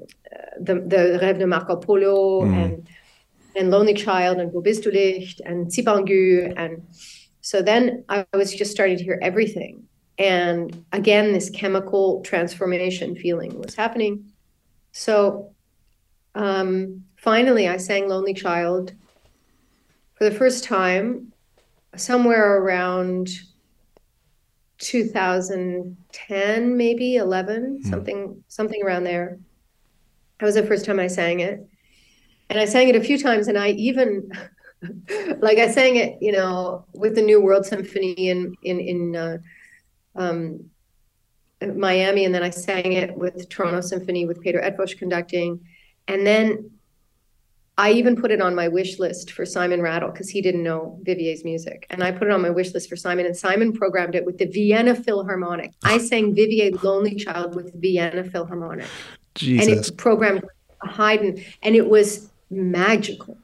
[0.60, 2.64] the, the Rêve de Marco Polo Mm.
[2.64, 2.88] and
[3.56, 6.52] and Lonely Child and Wo bist du Licht and Zipangu.
[6.58, 6.86] And
[7.40, 9.84] so then I was just starting to hear everything.
[10.18, 14.30] And again, this chemical transformation feeling was happening.
[14.98, 15.52] So
[16.34, 18.94] um, finally, I sang Lonely Child
[20.14, 21.34] for the first time
[21.96, 23.28] somewhere around
[24.78, 29.38] 2010, maybe 11, something something around there.
[30.40, 31.60] That was the first time I sang it.
[32.48, 34.30] And I sang it a few times, and I even
[35.40, 39.36] like I sang it, you know, with the New World Symphony in in in uh,
[40.14, 40.70] um,
[41.62, 45.60] Miami, and then I sang it with Toronto Symphony with Peter Eötvös conducting,
[46.06, 46.70] and then
[47.78, 50.98] I even put it on my wish list for Simon Rattle because he didn't know
[51.02, 54.14] Vivier's music, and I put it on my wish list for Simon, and Simon programmed
[54.14, 55.72] it with the Vienna Philharmonic.
[55.82, 55.98] I ah.
[55.98, 58.86] sang Vivier "Lonely Child" with Vienna Philharmonic,
[59.34, 59.66] Jesus.
[59.66, 60.44] and it programmed
[60.82, 63.38] Haydn, and it was magical.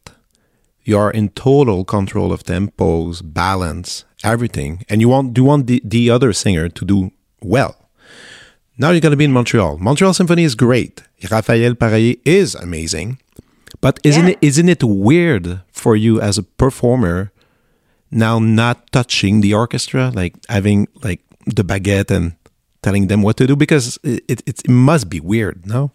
[0.89, 5.82] you are in total control of tempos, balance, everything, and you want you want the,
[5.86, 7.75] the other singer to do well.
[8.78, 9.78] Now you're gonna be in Montreal.
[9.78, 11.04] Montreal Symphony is great.
[11.32, 13.19] Raphael Payare is amazing.
[13.82, 14.32] But isn't Yeah.
[14.32, 17.32] it isn't it weird for you as a performer
[18.12, 22.34] now not touching the orchestra, like having like the baguette and
[22.82, 23.56] telling them what to do?
[23.56, 25.91] Because it, it, it must be weird, no?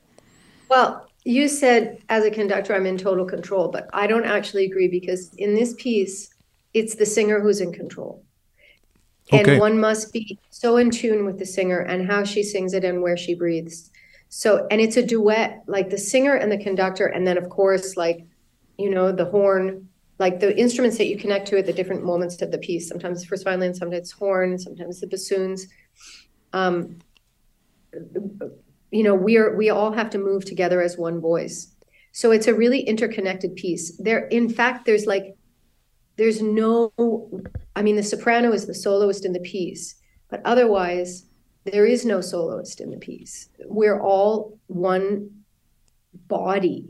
[0.71, 4.89] Well, you said as a conductor, I'm in total control, but I don't actually agree
[4.89, 6.31] because in this piece,
[6.75, 8.23] it's the singer who's in control.
[9.33, 9.53] Okay.
[9.53, 12.85] And one must be so in tune with the singer and how she sings it
[12.85, 13.91] and where she breathes.
[14.29, 17.97] So, and it's a duet, like the singer and the conductor, and then of course,
[17.97, 18.27] like,
[18.77, 22.43] you know, the horn, like the instruments that you connect to at the different moments
[22.43, 22.89] of the piece.
[22.89, 25.69] Sometimes first violin, sometimes horn, sometimes the bassoons.
[26.53, 26.99] Um,
[28.97, 31.59] you know we're we all have to move together as one voice.
[32.13, 33.85] So it's a really interconnected piece.
[33.99, 35.27] There in fact there's like
[36.17, 36.93] there's no
[37.75, 39.97] i mean the soprano is the soloist in the piece
[40.31, 41.27] but otherwise
[41.65, 43.49] there is no soloist in the piece.
[43.67, 45.31] We're all one
[46.29, 46.87] body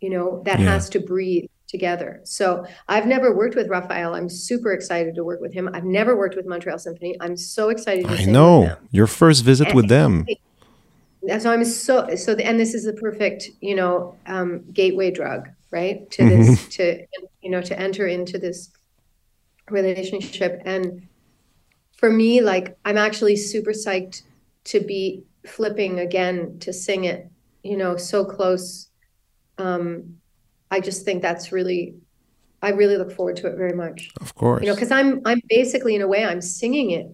[0.00, 0.66] you know that Yeah.
[0.72, 2.20] has to breathe together.
[2.24, 4.14] So i've never worked with raphael.
[4.18, 5.64] I'm super excited to work with him.
[5.76, 7.12] I've never worked with montreal symphony.
[7.20, 8.76] I'm so excited to I know.
[8.90, 10.26] your first visit with them.
[11.38, 16.10] So I'm so so, and this is the perfect, you know, um, gateway drug, right?
[16.12, 17.04] To this, to
[17.42, 18.70] you know, to enter into this
[19.68, 20.62] relationship.
[20.64, 21.06] And
[21.96, 24.22] for me, like, I'm actually super psyched
[24.64, 27.30] to be flipping again to sing it,
[27.62, 28.88] you know, so close.
[29.58, 30.16] Um,
[30.70, 31.94] I just think that's really,
[32.62, 34.62] I really look forward to it very much Of course.
[34.62, 37.06] you know because i'm i'm basically in a way i'm singing it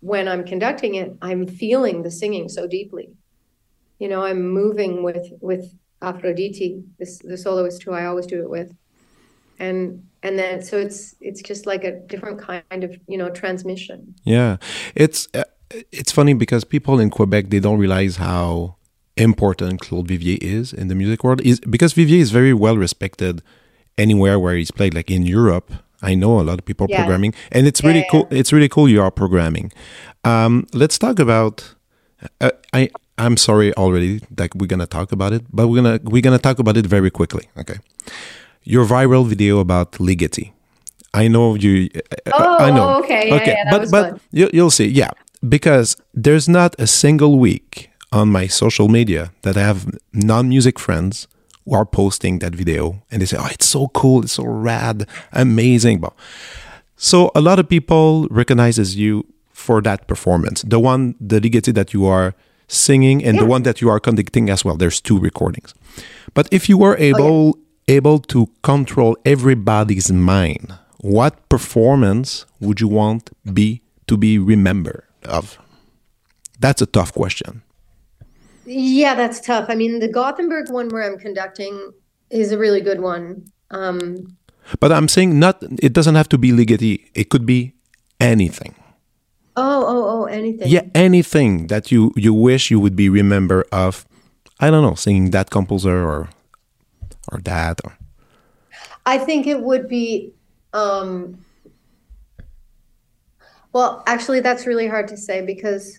[0.00, 3.08] when i'm conducting it i'm feeling the singing so deeply
[3.98, 8.50] you know i'm moving with with aphrodite this the soloist who i always do it
[8.50, 8.74] with
[9.58, 14.14] and and then so it's it's just like a different kind of you know transmission
[14.24, 14.56] Yeah,
[14.94, 15.44] it's uh,
[15.92, 18.76] it's funny because people in Quebec they don't realize how
[19.16, 21.40] important Claude Vivier is in the music world.
[21.42, 23.42] Is because Vivier is very well respected
[23.98, 24.94] anywhere where he's played.
[24.94, 26.96] Like in Europe, I know a lot of people Yeah.
[26.98, 28.26] programming, and it's really Yeah, cool.
[28.30, 29.72] It's really cool you are programming.
[30.24, 31.74] Um, let's talk about.
[32.40, 36.22] Uh, I I'm sorry already that we're gonna talk about it, but we're gonna we're
[36.22, 37.48] gonna talk about it very quickly.
[37.56, 37.78] Okay,
[38.64, 40.52] your viral video about Ligeti.
[41.12, 41.90] I know you.
[42.32, 42.88] Oh, I know.
[42.88, 43.28] oh, okay.
[43.28, 44.20] Yeah, yeah, but but fun.
[44.32, 44.86] you, you'll see.
[44.86, 45.10] Yeah,
[45.48, 51.28] because there's not a single week on my social media that I have non-music friends
[51.64, 54.24] who are posting that video and they say, "Oh, it's so cool!
[54.24, 55.06] It's so rad!
[55.32, 56.14] Amazing!" But
[56.96, 61.94] so a lot of people recognizes you for that performance, the one, the ligeti that
[61.94, 62.34] you are
[62.68, 64.76] singing, and the one that you are conducting as well.
[64.76, 65.74] There's two recordings.
[66.34, 72.88] But if you Oh, were able able to control everybody's mind, what performance would you
[72.88, 75.58] want be to be remembered of?
[76.60, 77.62] That's a tough question.
[78.66, 81.92] yeah that's tough i mean the gothenburg one where i'm conducting
[82.30, 84.36] is a really good one um
[84.80, 85.60] But I'm saying not.
[85.82, 86.94] It doesn't have to be ligeti.
[87.12, 87.74] It could be
[88.18, 88.72] anything.
[89.56, 94.06] Oh oh oh anything Yeah, anything that you you wish you would be remember of.
[94.60, 96.28] I don't know, singing that composer or
[97.30, 97.98] or that or
[99.06, 100.32] I think it would be
[100.72, 101.38] um
[103.72, 105.98] well, actually that's really hard to say because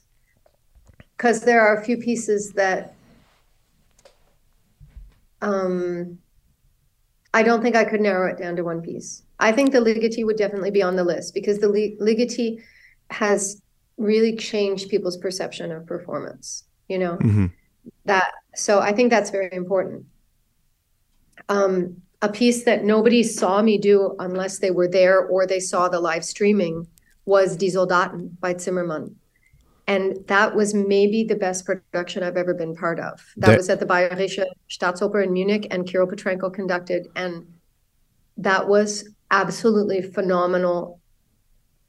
[1.18, 2.96] because there are a few pieces that
[5.42, 6.18] um
[7.34, 9.24] I don't think I could narrow it down to one piece.
[9.40, 12.64] I think the Ligeti would definitely be on the list because the Li- Ligeti
[13.10, 13.62] has
[13.98, 17.18] really changed people's perception of performance, you know.
[17.18, 17.52] Mhm.
[18.06, 20.06] That so I think that's very important
[21.50, 25.88] um, a piece that nobody saw me do unless they were there or they saw
[25.88, 26.88] the live streaming
[27.26, 29.16] was Die Soldaten by Zimmermann.
[29.88, 33.22] And that was maybe the best production I've ever been part of.
[33.38, 37.08] That That- was at the Bayerische Staatsoper in Munich, and Kirill Petrenko conducted.
[37.16, 37.46] And
[38.38, 41.00] that was absolutely phenomenal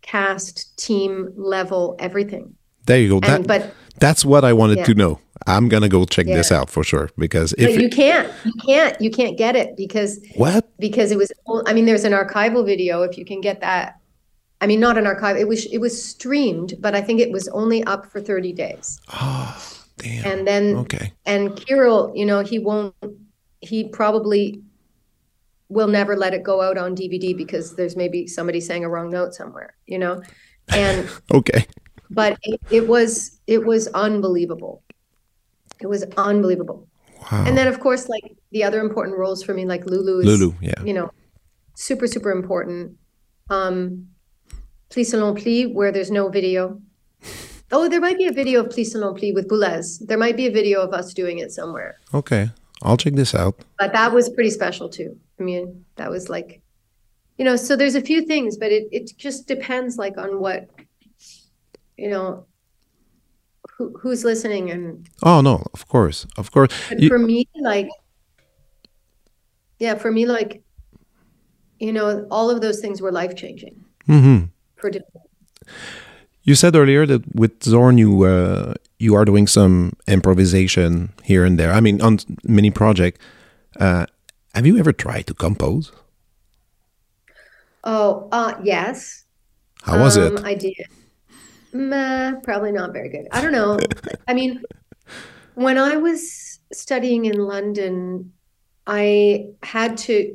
[0.07, 2.55] cast, team level, everything.
[2.87, 3.21] there you go.
[3.21, 4.85] That, And but that's what I wanted Yeah.
[4.85, 5.19] to know.
[5.47, 9.01] I'm gonna go check this out for sure because but if you can't, you can't,
[9.01, 11.31] you can't get it because what because it was
[11.67, 14.01] i mean there's an archival video if you can get that
[14.61, 17.49] i mean not an archive it was it was streamed but i think it was
[17.49, 19.57] only up for 30 days oh
[19.99, 22.95] damn and then okay and kirill you know he won't
[23.61, 24.61] he probably
[25.69, 29.11] will never let it go out on dvd because there's maybe somebody saying a wrong
[29.11, 30.23] note somewhere you know
[30.69, 31.67] and okay
[32.11, 34.83] but it, it was it was unbelievable
[35.81, 36.87] it was unbelievable
[37.33, 40.27] wow and then of course like the other important roles for me like lulu is
[40.27, 41.11] Lulu yeah you know,
[41.77, 42.97] super, super important.
[43.49, 44.09] Um,
[44.89, 46.81] Pli Selon Pli, where there's no video.
[47.71, 50.05] Oh, there might be a video of Pli Selon Pli with Boulez.
[50.07, 51.99] There might be a video of us doing it somewhere.
[52.15, 52.51] okay
[52.83, 55.19] I'll check this out But that was pretty special too.
[55.41, 56.61] I mean, that was like,
[57.39, 60.69] you know, so there's a few things, but it, it just depends like on what,
[61.97, 62.47] you know,
[63.77, 66.73] who, who's listening and Oh no, of course, of course.
[66.97, 67.89] You- for me, like,
[69.79, 70.63] yeah, for me, like,
[71.79, 74.47] you know, all of those things were life changing mm-hmm.
[74.77, 75.27] for different.
[76.47, 81.59] You said earlier that with Zorn you uh, you are doing some improvisation here and
[81.59, 81.73] there.
[81.73, 83.21] I mean, on mini project.
[83.79, 84.07] Uh,
[84.55, 85.93] have you ever tried to compose?
[87.85, 89.25] Oh, uh, yes.
[89.83, 90.45] How was um, it?
[90.45, 90.87] I did.
[91.73, 93.27] Meh, probably not very good.
[93.33, 93.79] I don't know.
[94.27, 94.63] I mean,
[95.55, 98.33] when I was studying in London,
[98.87, 100.35] I had to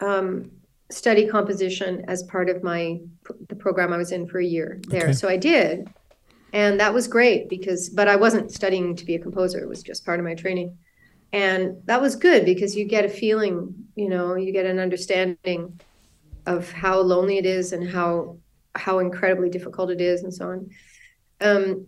[0.00, 0.50] um,
[0.94, 3.00] study composition as part of my
[3.48, 5.04] the program I was in for a year there.
[5.04, 5.12] Okay.
[5.12, 5.88] So I did,
[6.52, 7.88] and that was great because.
[7.88, 9.58] But I wasn't studying to be a composer.
[9.58, 10.76] It was just part of my training,
[11.32, 13.74] and that was good because you get a feeling.
[13.96, 15.80] You know, you get an understanding
[16.46, 18.38] of how lonely it is and how
[18.74, 20.70] how incredibly difficult it is and so on.
[21.40, 21.86] Um,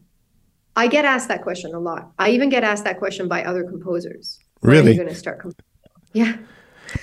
[0.76, 2.12] I get asked that question a lot.
[2.18, 4.38] I even get asked that question by other composers.
[4.60, 4.92] When are Really?
[4.92, 5.40] you going to start?
[5.40, 5.62] Comp-
[6.12, 6.36] yeah.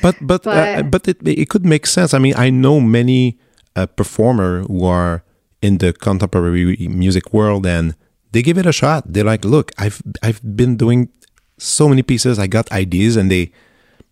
[0.02, 2.14] But but uh, But- but it it could make sense.
[2.14, 3.38] I mean, I know many
[3.76, 5.24] uh, performer who are
[5.62, 7.96] in the contemporary music world, and
[8.32, 9.04] they give it a shot.
[9.08, 11.10] They're like, "Look, I've I've been doing
[11.58, 12.38] so many pieces.
[12.40, 13.52] I got ideas, and they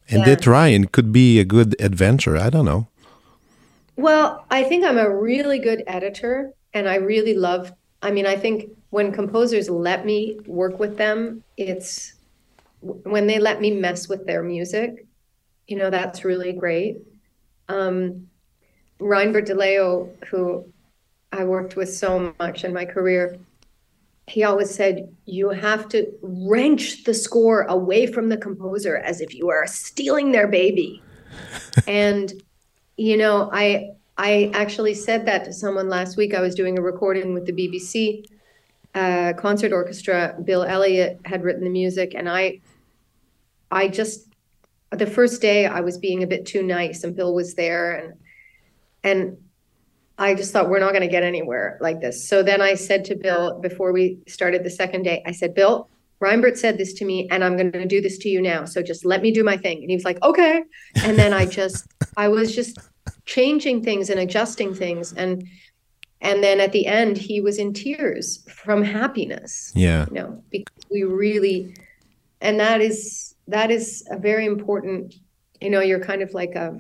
[0.10, 2.36] and they try, and it could be a good adventure.
[2.38, 2.88] I don't know.
[3.96, 8.36] Well, I think I'm a really good editor and I really love I mean, I
[8.36, 12.14] think when composers let me work with them, it's
[12.82, 15.06] when they let me mess with their music,
[15.72, 16.98] you know, that's really great.
[17.70, 18.28] Um,
[19.00, 20.66] Reinbert de Leeuw, who
[21.32, 23.38] I worked with so much in my career,
[24.28, 29.34] he always said, you have to wrench the score away from the composer as if
[29.34, 31.02] you are stealing their baby.
[31.88, 32.34] and
[32.98, 36.36] you know, I I actually said that to someone last week.
[36.36, 38.26] I was doing a recording with the BBC
[38.94, 40.36] uh, concert orchestra.
[40.44, 42.60] Bill Elliott had written the music, and I,
[43.72, 44.31] I just
[44.92, 48.14] the first day I was being a bit too nice, and Bill was there, and
[49.04, 49.38] and
[50.18, 52.28] I just thought we're not going to get anywhere like this.
[52.28, 55.90] So then I said to Bill before we started the second day, I said, Bill.
[56.22, 58.64] Reinbert said this to me, and I'm going to do this to you now.
[58.66, 59.80] So just let me do my thing.
[59.80, 60.62] And he was like, okay.
[60.98, 62.78] And then I just, I was just
[63.26, 65.48] changing things and adjusting things and
[66.22, 70.86] and then at the end he was in tears from happiness Yeah, you know because
[70.90, 71.76] we really
[72.42, 75.16] and that is that is a very important
[75.62, 76.80] you know you're kind of like a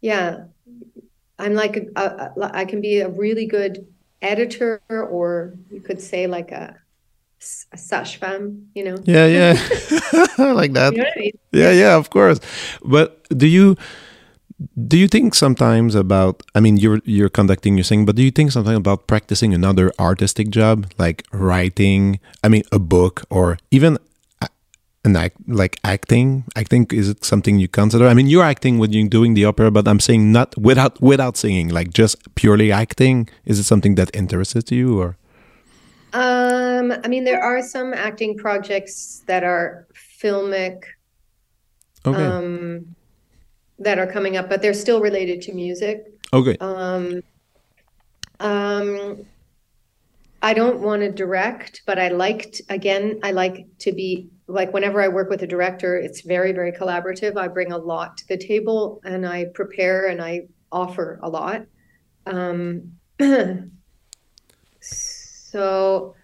[0.00, 0.44] yeah
[1.38, 3.86] i'm like a, a, a i can be a really good
[4.20, 6.76] editor or you could say like a,
[7.72, 9.54] a sage femme you know yeah, yeah.
[10.38, 10.92] I like that.
[10.92, 11.38] you know what I mean?
[11.50, 12.40] yeah yeah of course
[12.84, 13.76] but do you
[14.86, 18.30] do you think sometimes about i mean you're you're conducting your thing but do you
[18.30, 23.98] think something about practicing another artistic job like writing i mean a book or even
[25.04, 26.44] a- an act like acting.
[26.56, 28.06] Acting is it something you consider.
[28.06, 31.36] I mean you're acting when you're doing the opera but i'm saying not without without
[31.36, 33.28] singing like just purely acting.
[33.44, 35.16] Is it something that interests you or?
[36.14, 40.84] Um, I mean, there are some acting projects that are filmic,
[42.04, 42.22] okay.
[42.22, 42.94] um,
[43.78, 46.12] that are coming up, but they're still related to music.
[46.32, 46.56] okay.
[46.60, 47.22] Um,
[48.40, 49.24] um,
[50.42, 55.00] I don't want to direct, but I liked, again, I like to be like whenever
[55.00, 57.36] I work with a director, it's very, very collaborative.
[57.36, 61.62] I bring a lot to the table and I prepare and I offer a lot.
[62.26, 62.92] Um,
[64.80, 66.14] so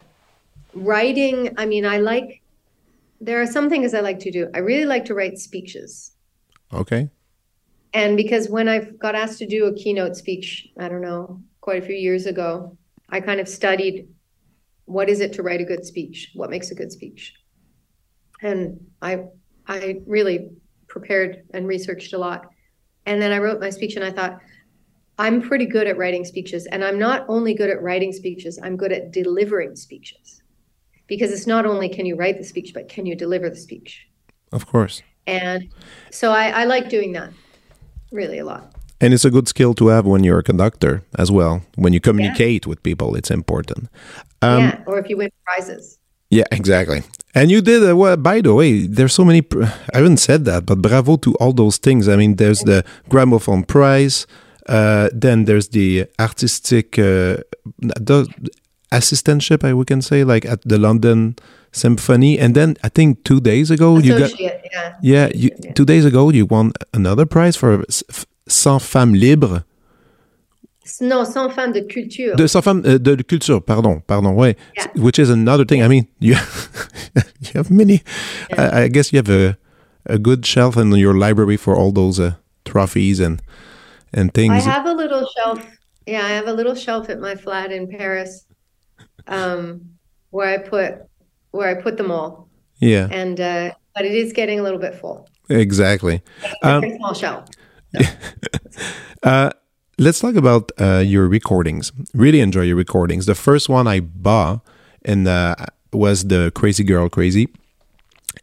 [0.74, 2.42] writing, I mean, I like,
[3.20, 4.48] there are some things I like to do.
[4.54, 6.12] I really like to write speeches.
[6.72, 7.08] okay
[7.94, 11.82] And because when I got asked to do a keynote speech, I don't know, quite
[11.82, 12.76] a few years ago,
[13.08, 14.08] I kind of studied
[14.84, 16.30] what is it to write a good speech?
[16.34, 17.34] What makes a good speech?
[18.42, 19.24] And I
[19.66, 20.50] I really
[20.86, 22.46] prepared and researched a lot.
[23.06, 24.38] And then I wrote my speech and I thought
[25.18, 28.76] I'm pretty good at writing speeches and I'm not only good at writing speeches, I'm
[28.76, 30.42] good at delivering speeches.
[31.06, 34.08] Because it's not only can you write the speech, but can you deliver the speech?
[34.52, 35.68] of course And
[36.10, 37.30] so I, I like doing that
[38.10, 38.72] really a lot.
[39.00, 41.62] And it's a good skill to have when you're a conductor as well.
[41.76, 43.88] When you communicate with people, it's important.
[44.42, 45.98] Um, yeah, or if you win prizes.
[46.30, 46.44] yeah.
[46.50, 47.02] exactly.
[47.38, 50.44] And you did, uh, well, by the way, there's so many, pr- I haven't said
[50.46, 52.08] that, but bravo to all those things.
[52.08, 54.26] I mean, there's the Gramophone Prize,
[54.66, 57.38] uh, then there's the artistic uh,
[57.78, 58.26] the
[58.90, 61.36] assistantship, I we can say, like at the London
[61.70, 62.40] Symphony.
[62.40, 64.96] And then I think two days ago, you got, yeah.
[65.00, 67.84] yeah, you, two days ago, you won another prize for
[68.48, 69.62] Sans Femmes Libres.
[71.00, 72.36] Non, sans femme de culture.
[72.36, 74.56] De sans femme uh, de, de culture, pardon, pardon, ouais.
[74.76, 74.86] Yeah.
[74.96, 75.82] Which is another thing.
[75.82, 76.34] I mean, you
[77.40, 78.02] you have many.
[78.56, 79.56] I, I guess you have a
[80.06, 82.32] a good shelf in your library for all those uh,
[82.64, 83.40] trophies and
[84.14, 84.66] and things.
[84.66, 85.58] I have a little shelf.
[86.06, 88.46] Yeah, I have a little shelf at my flat in Paris,
[89.26, 89.80] um,
[90.30, 90.94] where I put
[91.50, 92.48] where I put them all.
[92.80, 95.28] yeah, And uh, but it is getting a little bit full.
[95.50, 96.22] exactly.
[96.62, 97.44] Um, Very small shelf.
[99.22, 99.50] Uh,
[99.98, 101.92] let's talk about uh, your recordings.
[102.14, 103.26] Really enjoy your recordings.
[103.26, 104.60] The first one I bought
[105.04, 105.54] and uh,
[105.92, 107.48] was the Crazy Girl Crazy,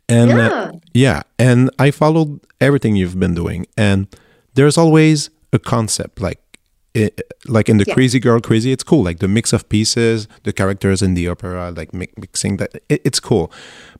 [0.10, 0.72] and uh, Yeah.
[0.93, 4.08] yeah, and I followed everything you've been doing, and
[4.56, 6.39] there's always a concept like.
[6.97, 7.10] i
[7.58, 7.93] like in the Yeah.
[7.93, 9.03] Crazy Girl Crazy, it's cool.
[9.03, 13.01] Like the mix of pieces, the characters in the opera, like mi- mixing that, it,
[13.08, 13.51] it's cool.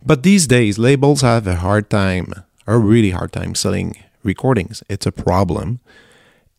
[0.06, 2.28] But these days, labels have a hard time,
[2.66, 3.90] a really hard time selling
[4.24, 4.82] recordings.
[4.90, 5.80] It's a problem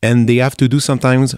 [0.07, 1.35] and they have to do sometimes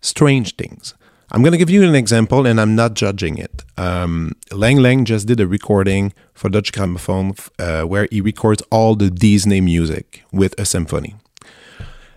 [0.00, 0.94] strange things.
[1.32, 3.64] I'm going to give you an example, and I'm not judging it.
[3.76, 7.26] Um, Lang Lang just did a recording for Deutsche Grammophon
[7.58, 11.14] uh, where he records all the Disney music with a symphony.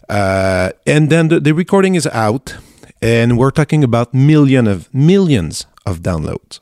[0.09, 2.55] Uh, and then the, the recording is out,
[3.01, 6.59] and we're talking about million of millions of downloads.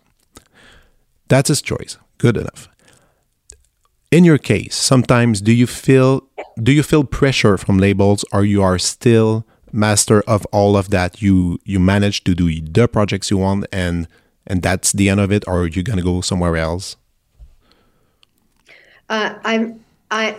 [1.30, 1.98] That's his choice.
[2.18, 2.71] Good enough
[4.12, 6.28] in your case sometimes do you feel
[6.62, 11.22] do you feel pressure from labels or you are still master of all of that
[11.22, 14.08] you you manage to do the projects you want and
[14.46, 16.98] and that's the end of it or are you're gonna go somewhere else
[19.12, 20.38] Uh, I'm I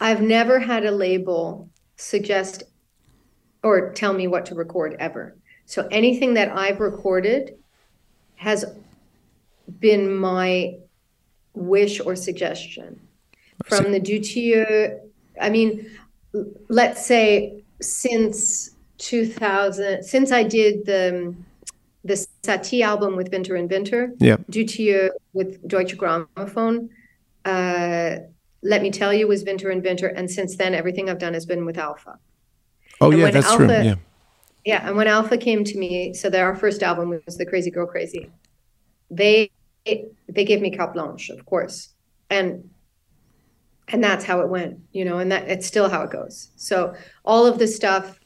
[0.00, 2.62] I've never had a label suggest
[3.64, 5.36] or tell me what to record ever.
[5.66, 7.56] So anything that I've recorded
[8.36, 8.64] has
[9.80, 10.76] been my
[11.58, 13.00] wish or suggestion
[13.66, 15.00] from the Dutier.
[15.40, 15.90] I mean,
[16.68, 21.34] let's say since 2000, since I did the
[22.04, 26.88] the Satie album with Winter and Winter, yeah Dutier with Deutsche Grammophon.
[27.44, 28.16] Uh,
[28.62, 31.46] let me tell you, was Winter and Winter, and since then, everything I've done has
[31.46, 32.18] been with Alpha.
[33.00, 33.94] oh And yeah that's true yeah
[34.64, 37.70] Yeah, and when Alpha came to me, so their our first album was the Crazy
[37.70, 38.30] Girl Crazy.
[39.10, 39.50] They
[40.28, 41.90] they gave me carte blanche, of course,
[42.30, 42.70] and
[43.90, 46.50] and that's how it went, you know, and that it's still how it goes.
[46.56, 48.18] So all of this stuff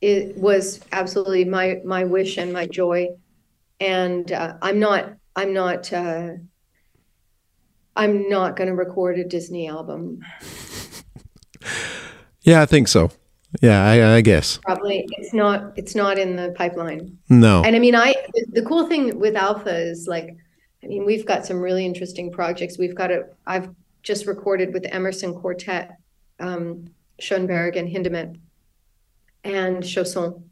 [0.00, 3.08] it was absolutely my my wish and my joy,
[3.80, 6.32] and uh, I'm not I'm not uh,
[7.96, 10.20] I'm not going to record a Disney album.
[12.44, 13.10] yeah i think so
[13.62, 17.18] yeah i, I guess Probably it's not it's not in the pipeline.
[17.28, 20.36] no And I mean, I the, the cool thing with Alpha is like,
[20.84, 22.78] I mean, we've got some really interesting projects.
[22.78, 23.70] We've got a I've
[24.02, 25.96] just recorded with Emerson Quartet,
[26.38, 28.38] um, Schoenberg and Hindemith,
[29.44, 30.42] and Chausson,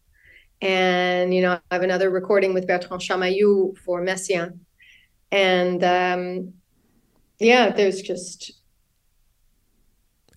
[0.62, 4.60] and you know, I have another recording with Bertrand Chamayou for Messiaen,
[5.30, 6.54] and um,
[7.38, 8.52] yeah, there's just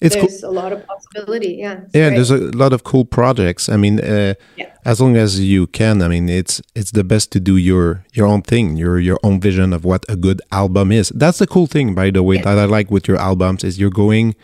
[0.06, 1.56] it's cool there's a lot of possibility.
[1.56, 2.16] Yeah, yeah great.
[2.16, 4.70] there's a lot of cool projects i mean uh, Yeah.
[4.86, 8.28] as long as you can i mean it's it's the best to do your your
[8.28, 11.68] own thing your your own vision of what a good album is that's the cool
[11.68, 14.36] thing by the way that i like with your albums is you're going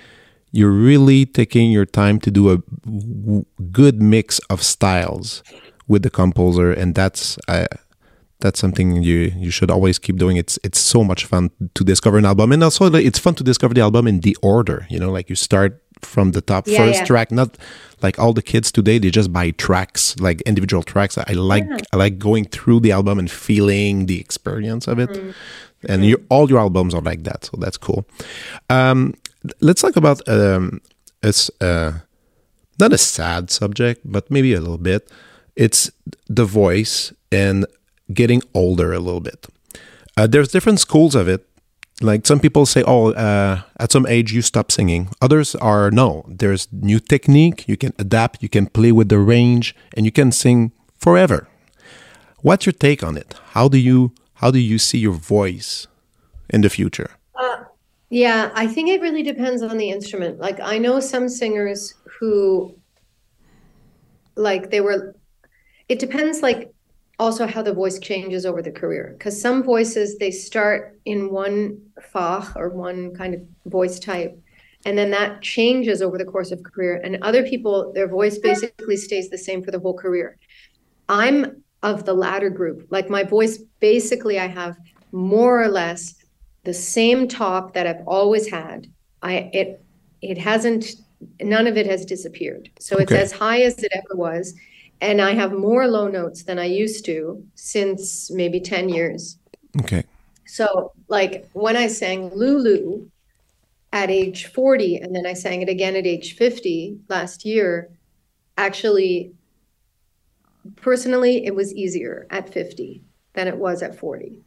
[0.53, 5.43] you're really taking your time to do a w- good mix of styles
[5.88, 7.66] with the composer and that's uh,
[8.42, 10.38] that's something you you should always keep doing.
[10.38, 12.52] It's it's so much fun to discover an album.
[12.52, 15.36] And also it's fun to discover the album in the order you know like you
[15.36, 17.06] start from the top Yeah, first yeah.
[17.06, 17.58] track not
[18.02, 21.18] like all the kids today they just buy tracks like individual tracks.
[21.18, 25.10] I like i like going through the album and feeling the experience of it.
[25.89, 28.06] And your all your albums are like that so that's cool.
[28.70, 29.14] Um
[29.68, 30.82] let's talk about um
[31.24, 31.92] it's uh
[32.80, 35.02] not a sad subject but maybe a little bit.
[35.56, 35.92] It's
[36.39, 37.66] the voice and
[38.14, 39.47] getting older a little bit.
[40.18, 41.47] Uh, there's different schools of it.
[42.01, 45.09] Like some people say oh uh, at some age you stop singing.
[45.22, 49.76] Others are no there's new technique you can adapt you can play with the range
[49.95, 51.47] and you can sing forever.
[52.41, 53.36] What's your take on it?
[53.53, 55.88] How do you how do you see your voice
[56.49, 57.12] in the future?
[58.12, 60.38] Yeah, I think it really depends on the instrument.
[60.38, 62.76] Like I know some singers who
[64.36, 65.16] like they were
[65.88, 66.74] it depends like
[67.22, 71.80] also how the voice changes over the career because some voices they start in one
[72.12, 73.42] fach or one kind of
[73.72, 74.34] voice type
[74.86, 78.98] and then that changes over the course of career and other people their voice basically
[78.98, 80.38] stays the same for the whole career.
[81.08, 82.88] I'm of the latter group.
[82.90, 84.78] Like my voice basically I have
[85.12, 86.16] more or less
[86.64, 88.88] the same top that I've always had.
[89.22, 89.84] I it
[90.22, 90.94] it hasn't
[91.40, 92.70] none of it has disappeared.
[92.80, 94.56] So it's as high as it ever was.
[95.02, 99.39] And I have more low notes than I used to since maybe 10 years.
[99.82, 100.04] Okay.
[100.45, 103.10] So, like when I sang Lulu
[103.91, 107.89] at age 40, and then I sang it again at age 50 last year,
[108.58, 109.34] actually,
[110.76, 113.02] personally, it was easier at 50
[113.34, 114.38] than it was at 40.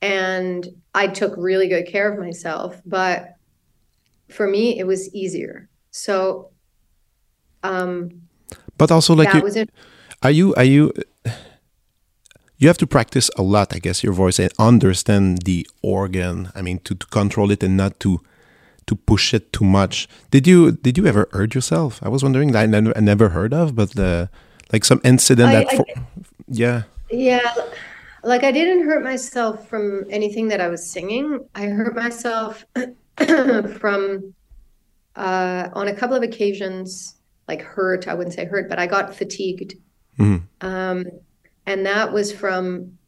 [0.00, 3.34] And I took really good care of myself, but
[4.30, 5.68] for me, it was easier.
[5.90, 6.50] So,
[7.62, 8.22] um,
[8.78, 9.66] but also like you,
[10.22, 10.92] are you are you
[12.58, 16.62] you have to practice a lot i guess your voice and understand the organ i
[16.62, 18.20] mean to, to control it and not to
[18.86, 20.06] to push it too much.
[20.30, 22.00] Did you did you ever hurt yourself?
[22.02, 24.26] I was wondering that i never, I never heard of but uh,
[24.72, 25.86] like some incident I- that I- for,
[26.48, 26.82] yeah.
[27.10, 27.54] Yeah,
[28.24, 31.46] like I didn't hurt myself from anything that I was singing.
[31.54, 32.64] I hurt myself
[33.78, 34.34] from
[35.14, 37.13] uh, on a couple of occasions,
[37.48, 38.08] like hurt.
[38.08, 39.74] I wouldn't say hurt, but I got fatigued,
[40.18, 40.42] Mhm.
[40.60, 41.06] um,
[41.66, 42.98] and that was from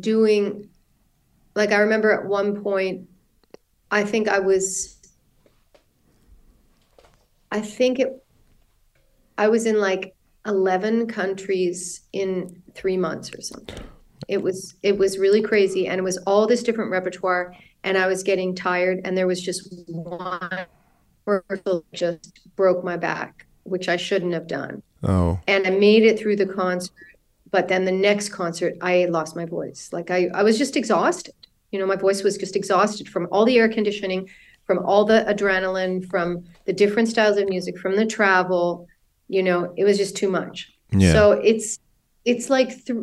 [0.00, 0.68] doing.
[1.54, 3.08] Like I remember at one point,
[3.90, 4.96] I think I was.
[7.50, 8.24] I think it.
[9.38, 10.14] I was in like
[10.46, 13.84] 11 countries in three months or something.
[14.28, 18.06] It was it was really crazy, and it was all this different repertoire, and I
[18.06, 20.66] was getting tired, and there was just one
[21.24, 26.18] rehearsal just broke my back, which I shouldn't have done, oh and I made it
[26.18, 26.92] through the concert,
[27.50, 31.34] but then the next concert I lost my voice, like I I was just exhausted.
[31.70, 34.28] You know, my voice was just exhausted from all the air conditioning,
[34.64, 38.86] from all the adrenaline, from the different styles of music, from the travel.
[39.28, 40.72] You know, it was just too much.
[40.90, 41.78] yeah So it's
[42.24, 42.98] it's like th-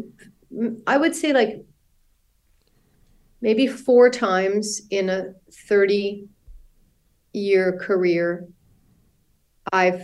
[0.88, 1.64] I would say like
[3.42, 6.28] maybe four times in a 30
[7.34, 8.48] year career
[9.74, 10.02] I've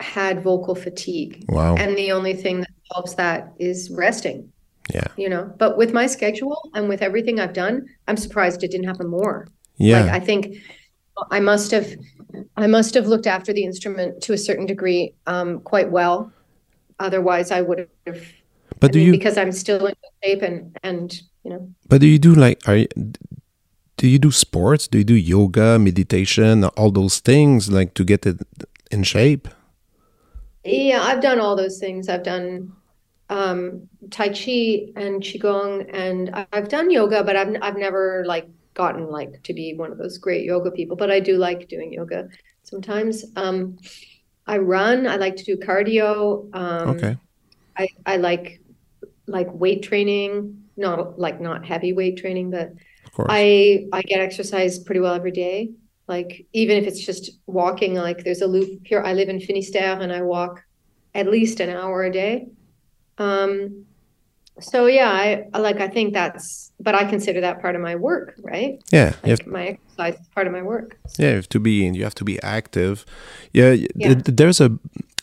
[0.00, 1.44] had vocal fatigue.
[1.48, 4.52] wow And the only thing that helps that is resting,
[4.92, 5.52] yeah you know.
[5.58, 9.48] But with my schedule and with everything I've done, I'm surprised it didn't happen more.
[9.76, 10.56] yeah Like I think
[11.30, 11.88] I must have
[12.56, 16.32] I must have looked after the instrument to a certain degree um, quite well.
[16.98, 18.20] Otherwise, I would have.
[18.80, 21.70] but I do mean, you because I'm still in good shape and and you know
[21.88, 22.88] but do you do like are you,
[23.96, 28.26] do you do sports do you do yoga meditation all those things like to get
[28.26, 28.38] it
[28.90, 29.48] in shape
[30.66, 32.08] yeah I've done all those things.
[32.08, 32.72] I've done
[33.28, 39.10] um, tai chi and qigong, and I've done yoga, but I've I've never like gotten
[39.10, 40.96] like to be one of those great yoga people.
[40.96, 42.28] But I do like doing yoga
[42.62, 43.24] sometimes.
[43.36, 43.78] Um,
[44.46, 45.06] I run.
[45.06, 46.48] I like to do cardio.
[46.54, 47.16] Um, okay
[47.76, 48.60] I, I like
[49.26, 52.72] like weight training, not like not heavy weight training, but
[53.28, 55.70] I I get exercise pretty well every day.
[56.08, 59.02] Like even if it's just walking, like there's a loop here.
[59.02, 60.62] I live in Finistère and I walk
[61.14, 62.46] at least an hour a day.
[63.18, 63.86] Um,
[64.60, 65.10] so yeah,
[65.52, 68.82] I like I think that's, but I consider that part of my work, right?
[68.92, 70.96] yeah you have my exercise is part of my work.
[71.18, 73.04] Yeah, you have to be and you have to be active.
[73.52, 74.14] Yeah, Yeah.
[74.14, 74.78] th- th- there's a,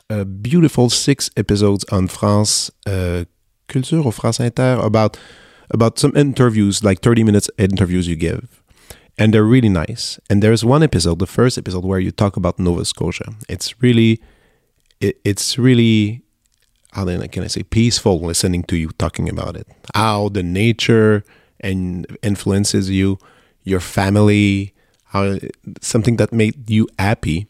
[0.10, 3.24] a beautiful six episodes on France uh,
[3.68, 5.18] Culture or France Inter about
[5.72, 8.62] about some interviews, like 30 minutes interviews you give.
[9.18, 10.20] And they're really nice.
[10.30, 13.34] And there's one episode, the first episode where you talk about Nova Scotia.
[13.48, 14.20] It's really
[15.00, 16.24] it, it's really
[16.94, 19.68] how can I say peaceful listening to you talking about it.
[19.96, 21.24] How the nature
[21.60, 23.18] and influences you,
[23.64, 24.74] your family,
[25.06, 25.38] how
[25.82, 27.48] something that made you happy.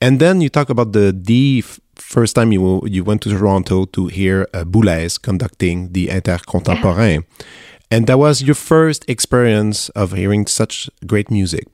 [0.00, 1.62] And then you talk about the the
[1.94, 7.24] first time you you went to Toronto to hear uh, Boulez conducting the Intercontemporain,
[7.90, 11.66] and that was your first experience of hearing such great music.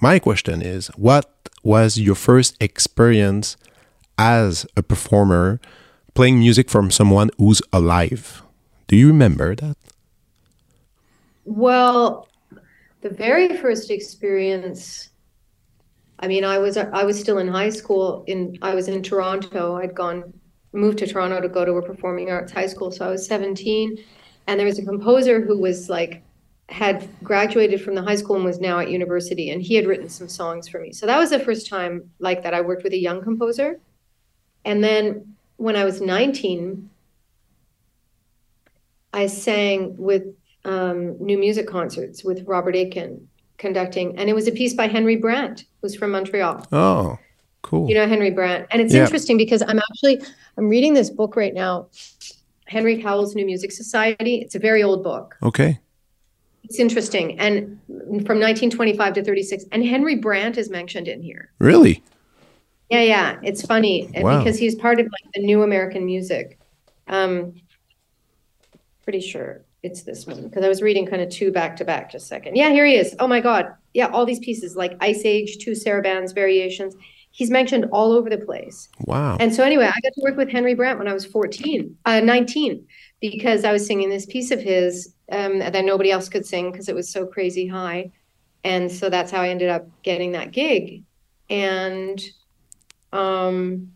[0.00, 3.56] My question is, what was your first experience
[4.18, 5.60] as a performer
[6.14, 8.42] playing music from someone who's alive?
[8.86, 9.76] Do you remember that?
[11.44, 12.28] Well,
[13.00, 15.08] the very first experience,
[16.18, 19.76] I mean, I was I was still in high school in I was in Toronto.
[19.76, 20.32] I'd gone
[20.72, 23.98] moved to Toronto to go to a performing arts high school, so I was 17
[24.46, 26.22] and there was a composer who was like
[26.68, 30.08] had graduated from the high school and was now at university and he had written
[30.08, 30.92] some songs for me.
[30.92, 33.78] So that was the first time like that I worked with a young composer.
[34.64, 36.88] And then when I was 19
[39.12, 40.24] I sang with
[40.64, 43.28] um, new music concerts with Robert Aitken
[43.58, 46.66] conducting, and it was a piece by Henry Brant, who's from Montreal.
[46.72, 47.18] Oh,
[47.60, 47.88] cool.
[47.88, 49.02] You know Henry Brant, and it's Yeah.
[49.04, 50.22] interesting because I'm actually
[50.56, 51.88] I'm reading this book right now,
[52.66, 54.36] Henry Cowell's New Music Society.
[54.36, 55.36] It's a very old book.
[55.42, 55.78] okay.
[56.64, 61.50] It's interesting, and from 1925 to 36, and Henry Brant is mentioned in here.
[61.58, 62.04] Really?
[62.88, 63.38] Yeah, yeah.
[63.42, 64.38] It's funny uh, Wow.
[64.38, 66.60] because he's part of like the new American music.
[67.08, 67.54] Um,
[69.02, 72.12] pretty sure it's this one because I was reading kind of two back to back.
[72.12, 72.54] Just a second.
[72.56, 73.16] Yeah, here he is.
[73.18, 73.74] Oh my God.
[73.92, 76.94] Yeah, all these pieces like Ice Age, two Sarabands variations.
[77.32, 78.88] He's mentioned all over the place.
[79.00, 79.36] Wow.
[79.40, 82.20] And so anyway, I got to work with Henry Brant when I was 14, uh,
[82.20, 82.86] 19,
[83.20, 86.88] because I was singing this piece of his um, that nobody else could sing because
[86.88, 88.12] it was so crazy high.
[88.64, 91.02] And so that's how I ended up getting that gig.
[91.50, 92.22] And
[93.12, 93.92] um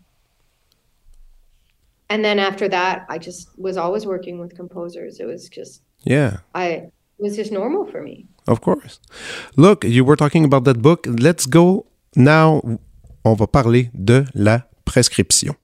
[2.08, 5.18] and then after that, I just was always working with composers.
[5.20, 6.38] It was just yeah.
[6.54, 8.26] I it was just normal for me.
[8.46, 9.00] Of course.
[9.56, 11.06] Look, you were talking about that book.
[11.08, 12.78] Let's go now.
[13.28, 15.56] On va parler de la prescription.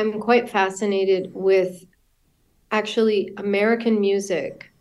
[0.00, 1.84] I'm quite fascinated with
[2.70, 4.72] actually American music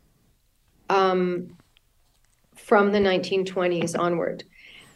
[0.89, 1.57] um,
[2.55, 4.45] from the 1920s onward.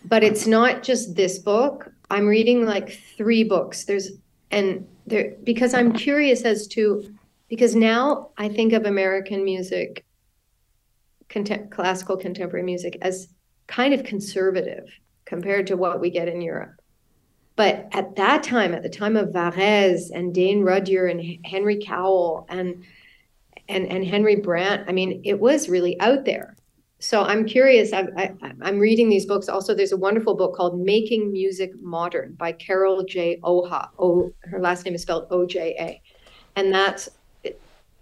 [0.05, 1.91] But it's not just this book.
[2.09, 3.83] I'm reading like three books.
[3.83, 4.11] There's
[4.51, 7.13] and there because I'm curious as to
[7.49, 10.05] because now I think of American music,
[11.29, 13.29] contem- classical contemporary music, as
[13.67, 14.89] kind of conservative
[15.25, 16.82] compared to what we get in Europe.
[17.55, 22.45] But at that time, at the time of Varese and Dane Rudhyar and Henry Cowell
[22.49, 22.83] and
[23.69, 26.55] and and Henry Brant, I mean, it was really out there.
[26.99, 27.91] So I'm curious.
[27.91, 29.49] I, I, I'm reading these books.
[29.49, 33.39] Also, there's a wonderful book called "Making Music Modern" by Carol J.
[33.43, 33.89] Oja.
[33.99, 36.01] Oh, her last name is spelled O J A,
[36.55, 37.09] and that's
[37.43, 37.59] it-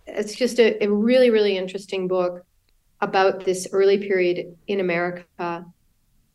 [0.08, 2.46] it's just a, a really really interesting book
[3.02, 5.66] about this early period in America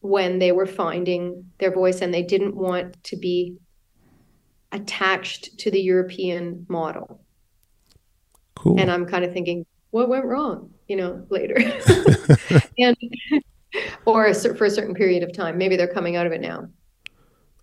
[0.07, 3.57] when they were finding their voice and they didn't want to be
[4.73, 7.21] attached to the European model.
[8.55, 8.81] Cool.
[8.81, 10.71] And I'm kind of thinking, what went wrong?
[10.89, 11.57] You know, later,
[12.79, 12.97] and
[14.05, 15.59] or a for a certain period of time.
[15.59, 16.69] Maybe they're coming out of it now.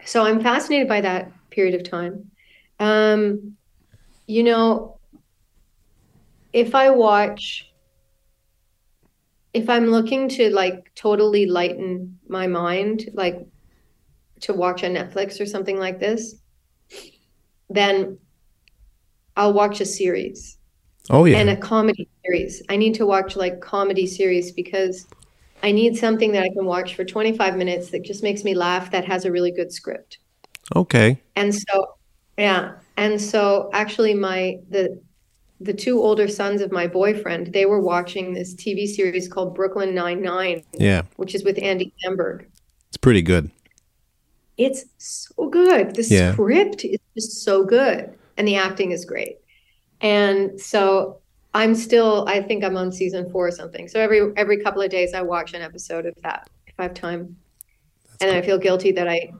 [0.05, 2.29] So I'm fascinated by that period of time.
[2.79, 3.55] Um,
[4.27, 4.99] you know,
[6.51, 7.71] if I watch,
[9.53, 13.45] if I'm looking to like totally lighten my mind, like
[14.41, 16.35] to watch a Netflix or something like this,
[17.69, 18.17] then
[19.37, 20.57] I'll watch a series
[21.09, 21.37] oh yeah.
[21.37, 22.63] and a comedy series.
[22.69, 25.07] I need to watch like comedy series because
[25.61, 28.91] I need something that I can watch for 25 minutes that just makes me laugh
[28.91, 30.17] that has a really good script.
[30.75, 31.21] okay.
[31.35, 31.95] And so
[32.37, 34.99] yeah, and so actually my the
[35.63, 39.93] the two older sons of my boyfriend, they were watching this TV series called Brooklyn
[39.95, 41.03] Nine-Nine, Yeah.
[41.17, 42.45] which is with Andy Samberg.
[42.89, 43.49] It's pretty good.
[44.57, 45.95] It's so good.
[45.95, 46.33] The Yeah.
[46.33, 49.37] script is just so good, and the acting is great.
[50.01, 51.19] And so
[51.55, 53.87] I'm still, I think I'm on season four or something.
[53.87, 56.93] So every every couple of days, I watch an episode of that if I have
[56.93, 57.37] time,
[58.21, 59.31] and I feel guilty that I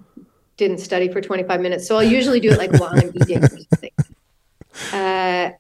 [0.57, 1.88] didn't study for 25 minutes.
[1.88, 3.43] So I'll usually do it like while I'm eating.
[4.91, 5.51] Uh,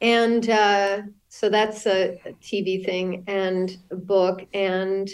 [0.00, 5.08] and uh, so that's a, a TV thing and a book and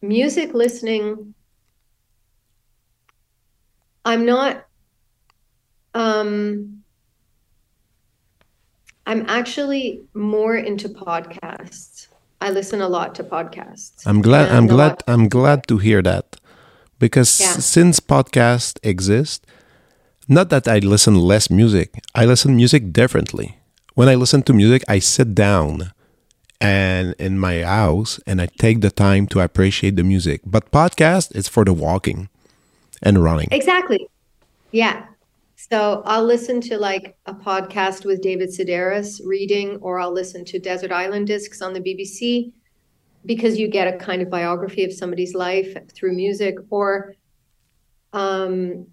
[0.00, 1.34] music listening.
[4.04, 4.66] I'm not.
[5.94, 6.82] Um,
[9.06, 12.08] I'm actually more into podcasts.
[12.40, 14.02] I listen a lot to podcasts.
[14.06, 14.50] I'm glad.
[14.50, 15.02] I'm glad.
[15.06, 16.36] I'm glad to hear that,
[16.98, 17.52] because Yeah.
[17.60, 19.46] since podcasts exist,
[20.28, 22.00] not that I listen less music.
[22.14, 23.58] I listen music differently.
[23.94, 25.92] When I listen to music, I sit down
[26.60, 30.40] and in my house and I take the time to appreciate the music.
[30.46, 32.30] But podcast is for the walking
[33.02, 33.48] and running.
[33.50, 34.08] Exactly.
[34.70, 35.06] Yeah.
[35.56, 40.58] So I'll listen to like a podcast with David Sedaris reading, or I'll listen to
[40.58, 42.52] Desert Island Discs on the BBC
[43.26, 46.56] because you get a kind of biography of somebody's life through music.
[46.70, 47.14] Or
[48.14, 48.86] um,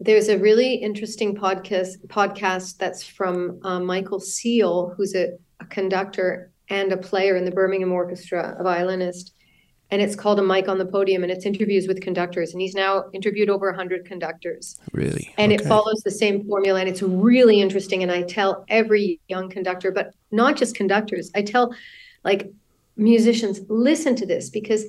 [0.00, 6.52] there's a really interesting podcast podcast that's from uh, Michael Seal, who's a, a conductor
[6.68, 9.32] and a player in the Birmingham Orchestra, a violinist
[9.90, 12.52] and it's called a mic on the podium and it's interviews with conductors.
[12.52, 14.78] And he's now interviewed over 100 conductors.
[14.92, 19.20] Really, and it follows the same formula and it's really interesting and i tell every
[19.28, 21.74] young conductor but not just conductors i tell
[22.24, 22.50] like
[22.96, 24.84] musicians listen to this because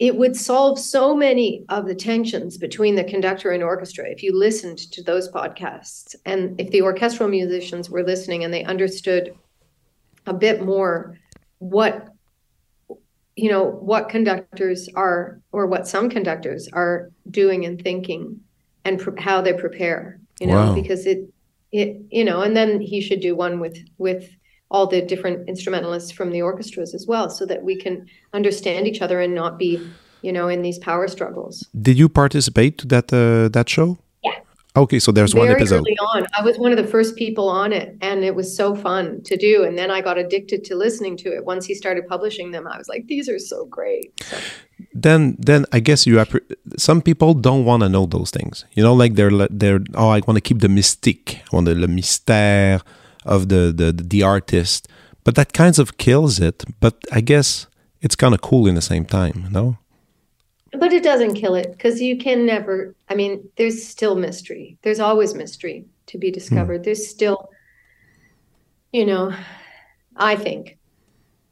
[0.00, 4.36] it would solve so many of the tensions between the conductor and orchestra if you
[4.36, 9.34] listened to those podcasts and if the orchestral musicians were listening and they understood
[10.26, 11.18] a bit more
[11.58, 12.08] what
[13.36, 18.40] you know what conductors are or what some conductors are doing and thinking
[18.84, 20.74] and how they prepare you know Wow.
[20.74, 21.28] because it
[21.72, 24.28] it you know and then he should do one with with
[24.70, 29.02] all the different instrumentalists from the orchestras as well so that we can understand each
[29.02, 29.80] other and not be
[30.22, 33.98] you know in these power struggles Did you participate to that uh, that show?
[34.22, 34.38] Yeah.
[34.76, 35.80] Okay, so there's one very episode.
[35.80, 38.74] early on i was one of the first people on it and it was so
[38.74, 42.02] fun to do and then i got addicted to listening to it once he started
[42.06, 44.36] publishing them i was like these are so great so,
[44.94, 48.64] Then then I guess you appre- some people don't want to know those things.
[48.72, 51.74] You know, like they're they're oh I want to keep the mystique, I want the,
[51.74, 52.80] le mystère
[53.24, 54.88] of the, the the artist,
[55.24, 56.64] but that kind of kills it.
[56.80, 57.66] But I guess
[58.00, 59.78] it's kind of cool in the same time, no?
[60.72, 65.00] but it doesn't kill it because you can never i mean there's still mystery there's
[65.00, 66.34] always mystery to be hmm.
[66.34, 67.50] discovered there's still
[68.92, 69.34] you know
[70.16, 70.78] i think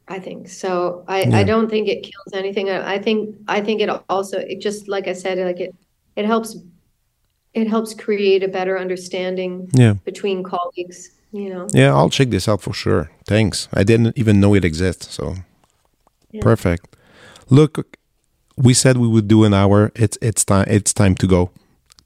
[0.07, 1.37] i think so i Yeah.
[1.37, 4.87] i don't think it kills anything I, I think i think it also it just
[4.87, 5.75] like i said like it
[6.15, 6.57] it helps
[7.53, 9.93] it helps create a better understanding Yeah.
[10.05, 13.09] between colleagues you know Yeah, I'll check this out for sure.
[13.27, 13.67] Thanks.
[13.73, 15.35] I didn't even know it exists, so
[16.31, 16.41] Yeah.
[16.41, 16.95] perfect.
[17.49, 17.97] Look,
[18.57, 19.91] we said we would do an hour.
[19.95, 21.49] It's it's time it's time to go.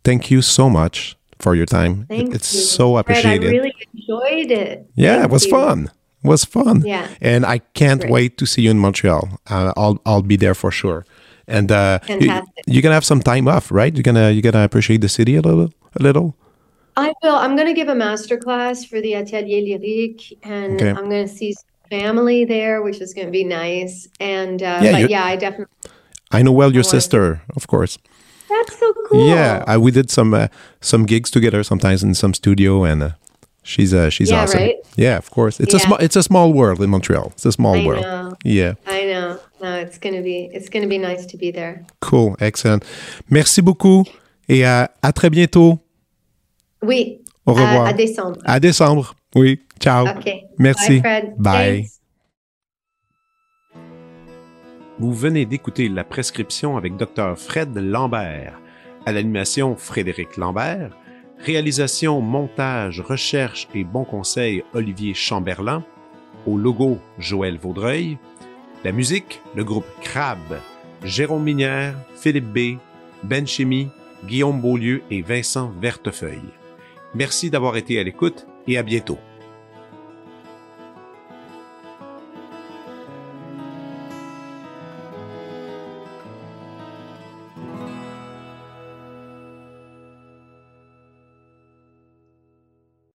[0.04, 2.06] Thank you so much for your time.
[2.10, 3.48] Thank it's you so Fred, appreciated.
[3.50, 5.52] i really enjoyed it yeah, Thank it was you.
[5.52, 5.90] fun.
[6.24, 6.84] It was fun.
[6.86, 7.08] Yeah.
[7.22, 8.12] And I can't Great.
[8.14, 9.28] wait to see you in Montreal.
[9.50, 11.06] Uh, I'll I'll be there for sure.
[11.48, 12.32] And uh, you,
[12.68, 13.94] you're gonna have some time off, right?
[13.94, 15.70] You're gonna you're gonna appreciate the city a little,
[16.00, 16.36] a little.
[16.96, 17.36] I will.
[17.36, 20.89] I'm going to give a master class for the Atelier Lyrique, and Okay.
[20.89, 21.54] I'm going to see
[21.89, 24.08] family there, which is going to be nice.
[24.20, 25.74] And uh, Yeah, but yeah, I definitely.
[26.32, 27.98] I know well your sister, of course.
[28.50, 29.28] That's so cool.
[29.28, 30.48] Yeah, I, we did some uh,
[30.82, 33.10] some gigs together sometimes in some studio, and uh,
[33.64, 34.62] she's uh, she's Yeah, awesome.
[34.62, 34.76] right?
[34.96, 35.60] Yeah, of course.
[35.60, 37.32] It's a small it's a small world in Montreal.
[37.34, 38.02] It's a small I world.
[38.04, 38.34] know.
[38.44, 39.39] Yeah, I know.
[39.62, 40.50] No, it's going to be.
[40.54, 41.86] It's going to be nice to be there.
[42.02, 42.84] cool, excellent.
[43.30, 44.06] Merci beaucoup
[44.50, 45.80] et à, à très bientôt.
[46.84, 47.22] Oui.
[47.46, 47.88] Au revoir.
[47.88, 48.38] À, décembre.
[48.46, 49.16] À décembre.
[49.36, 50.08] Oui, ciao.
[50.08, 50.30] Ok.
[50.60, 51.00] Merci.
[51.00, 51.34] Bye, Fred.
[51.38, 51.82] Bye.
[51.82, 51.90] Thanks.
[55.00, 57.38] Vous venez d'écouter La prescription avec Dr.
[57.38, 58.60] Fred Lambert.
[59.06, 60.96] À l'animation, Frédéric Lambert.
[61.40, 65.84] Réalisation, montage, recherche et bons conseils, Olivier Chamberlain.
[66.46, 68.18] Au logo, Joël Vaudreuil.
[68.84, 70.38] La musique, le groupe Crab.
[71.04, 72.78] Jérôme Minière, Philippe B.,
[73.24, 73.90] Ben Chimie,
[74.26, 76.54] Guillaume Beaulieu et Vincent Vertefeuille.
[77.16, 79.18] Merci d'avoir été à l'écoute et à bientôt.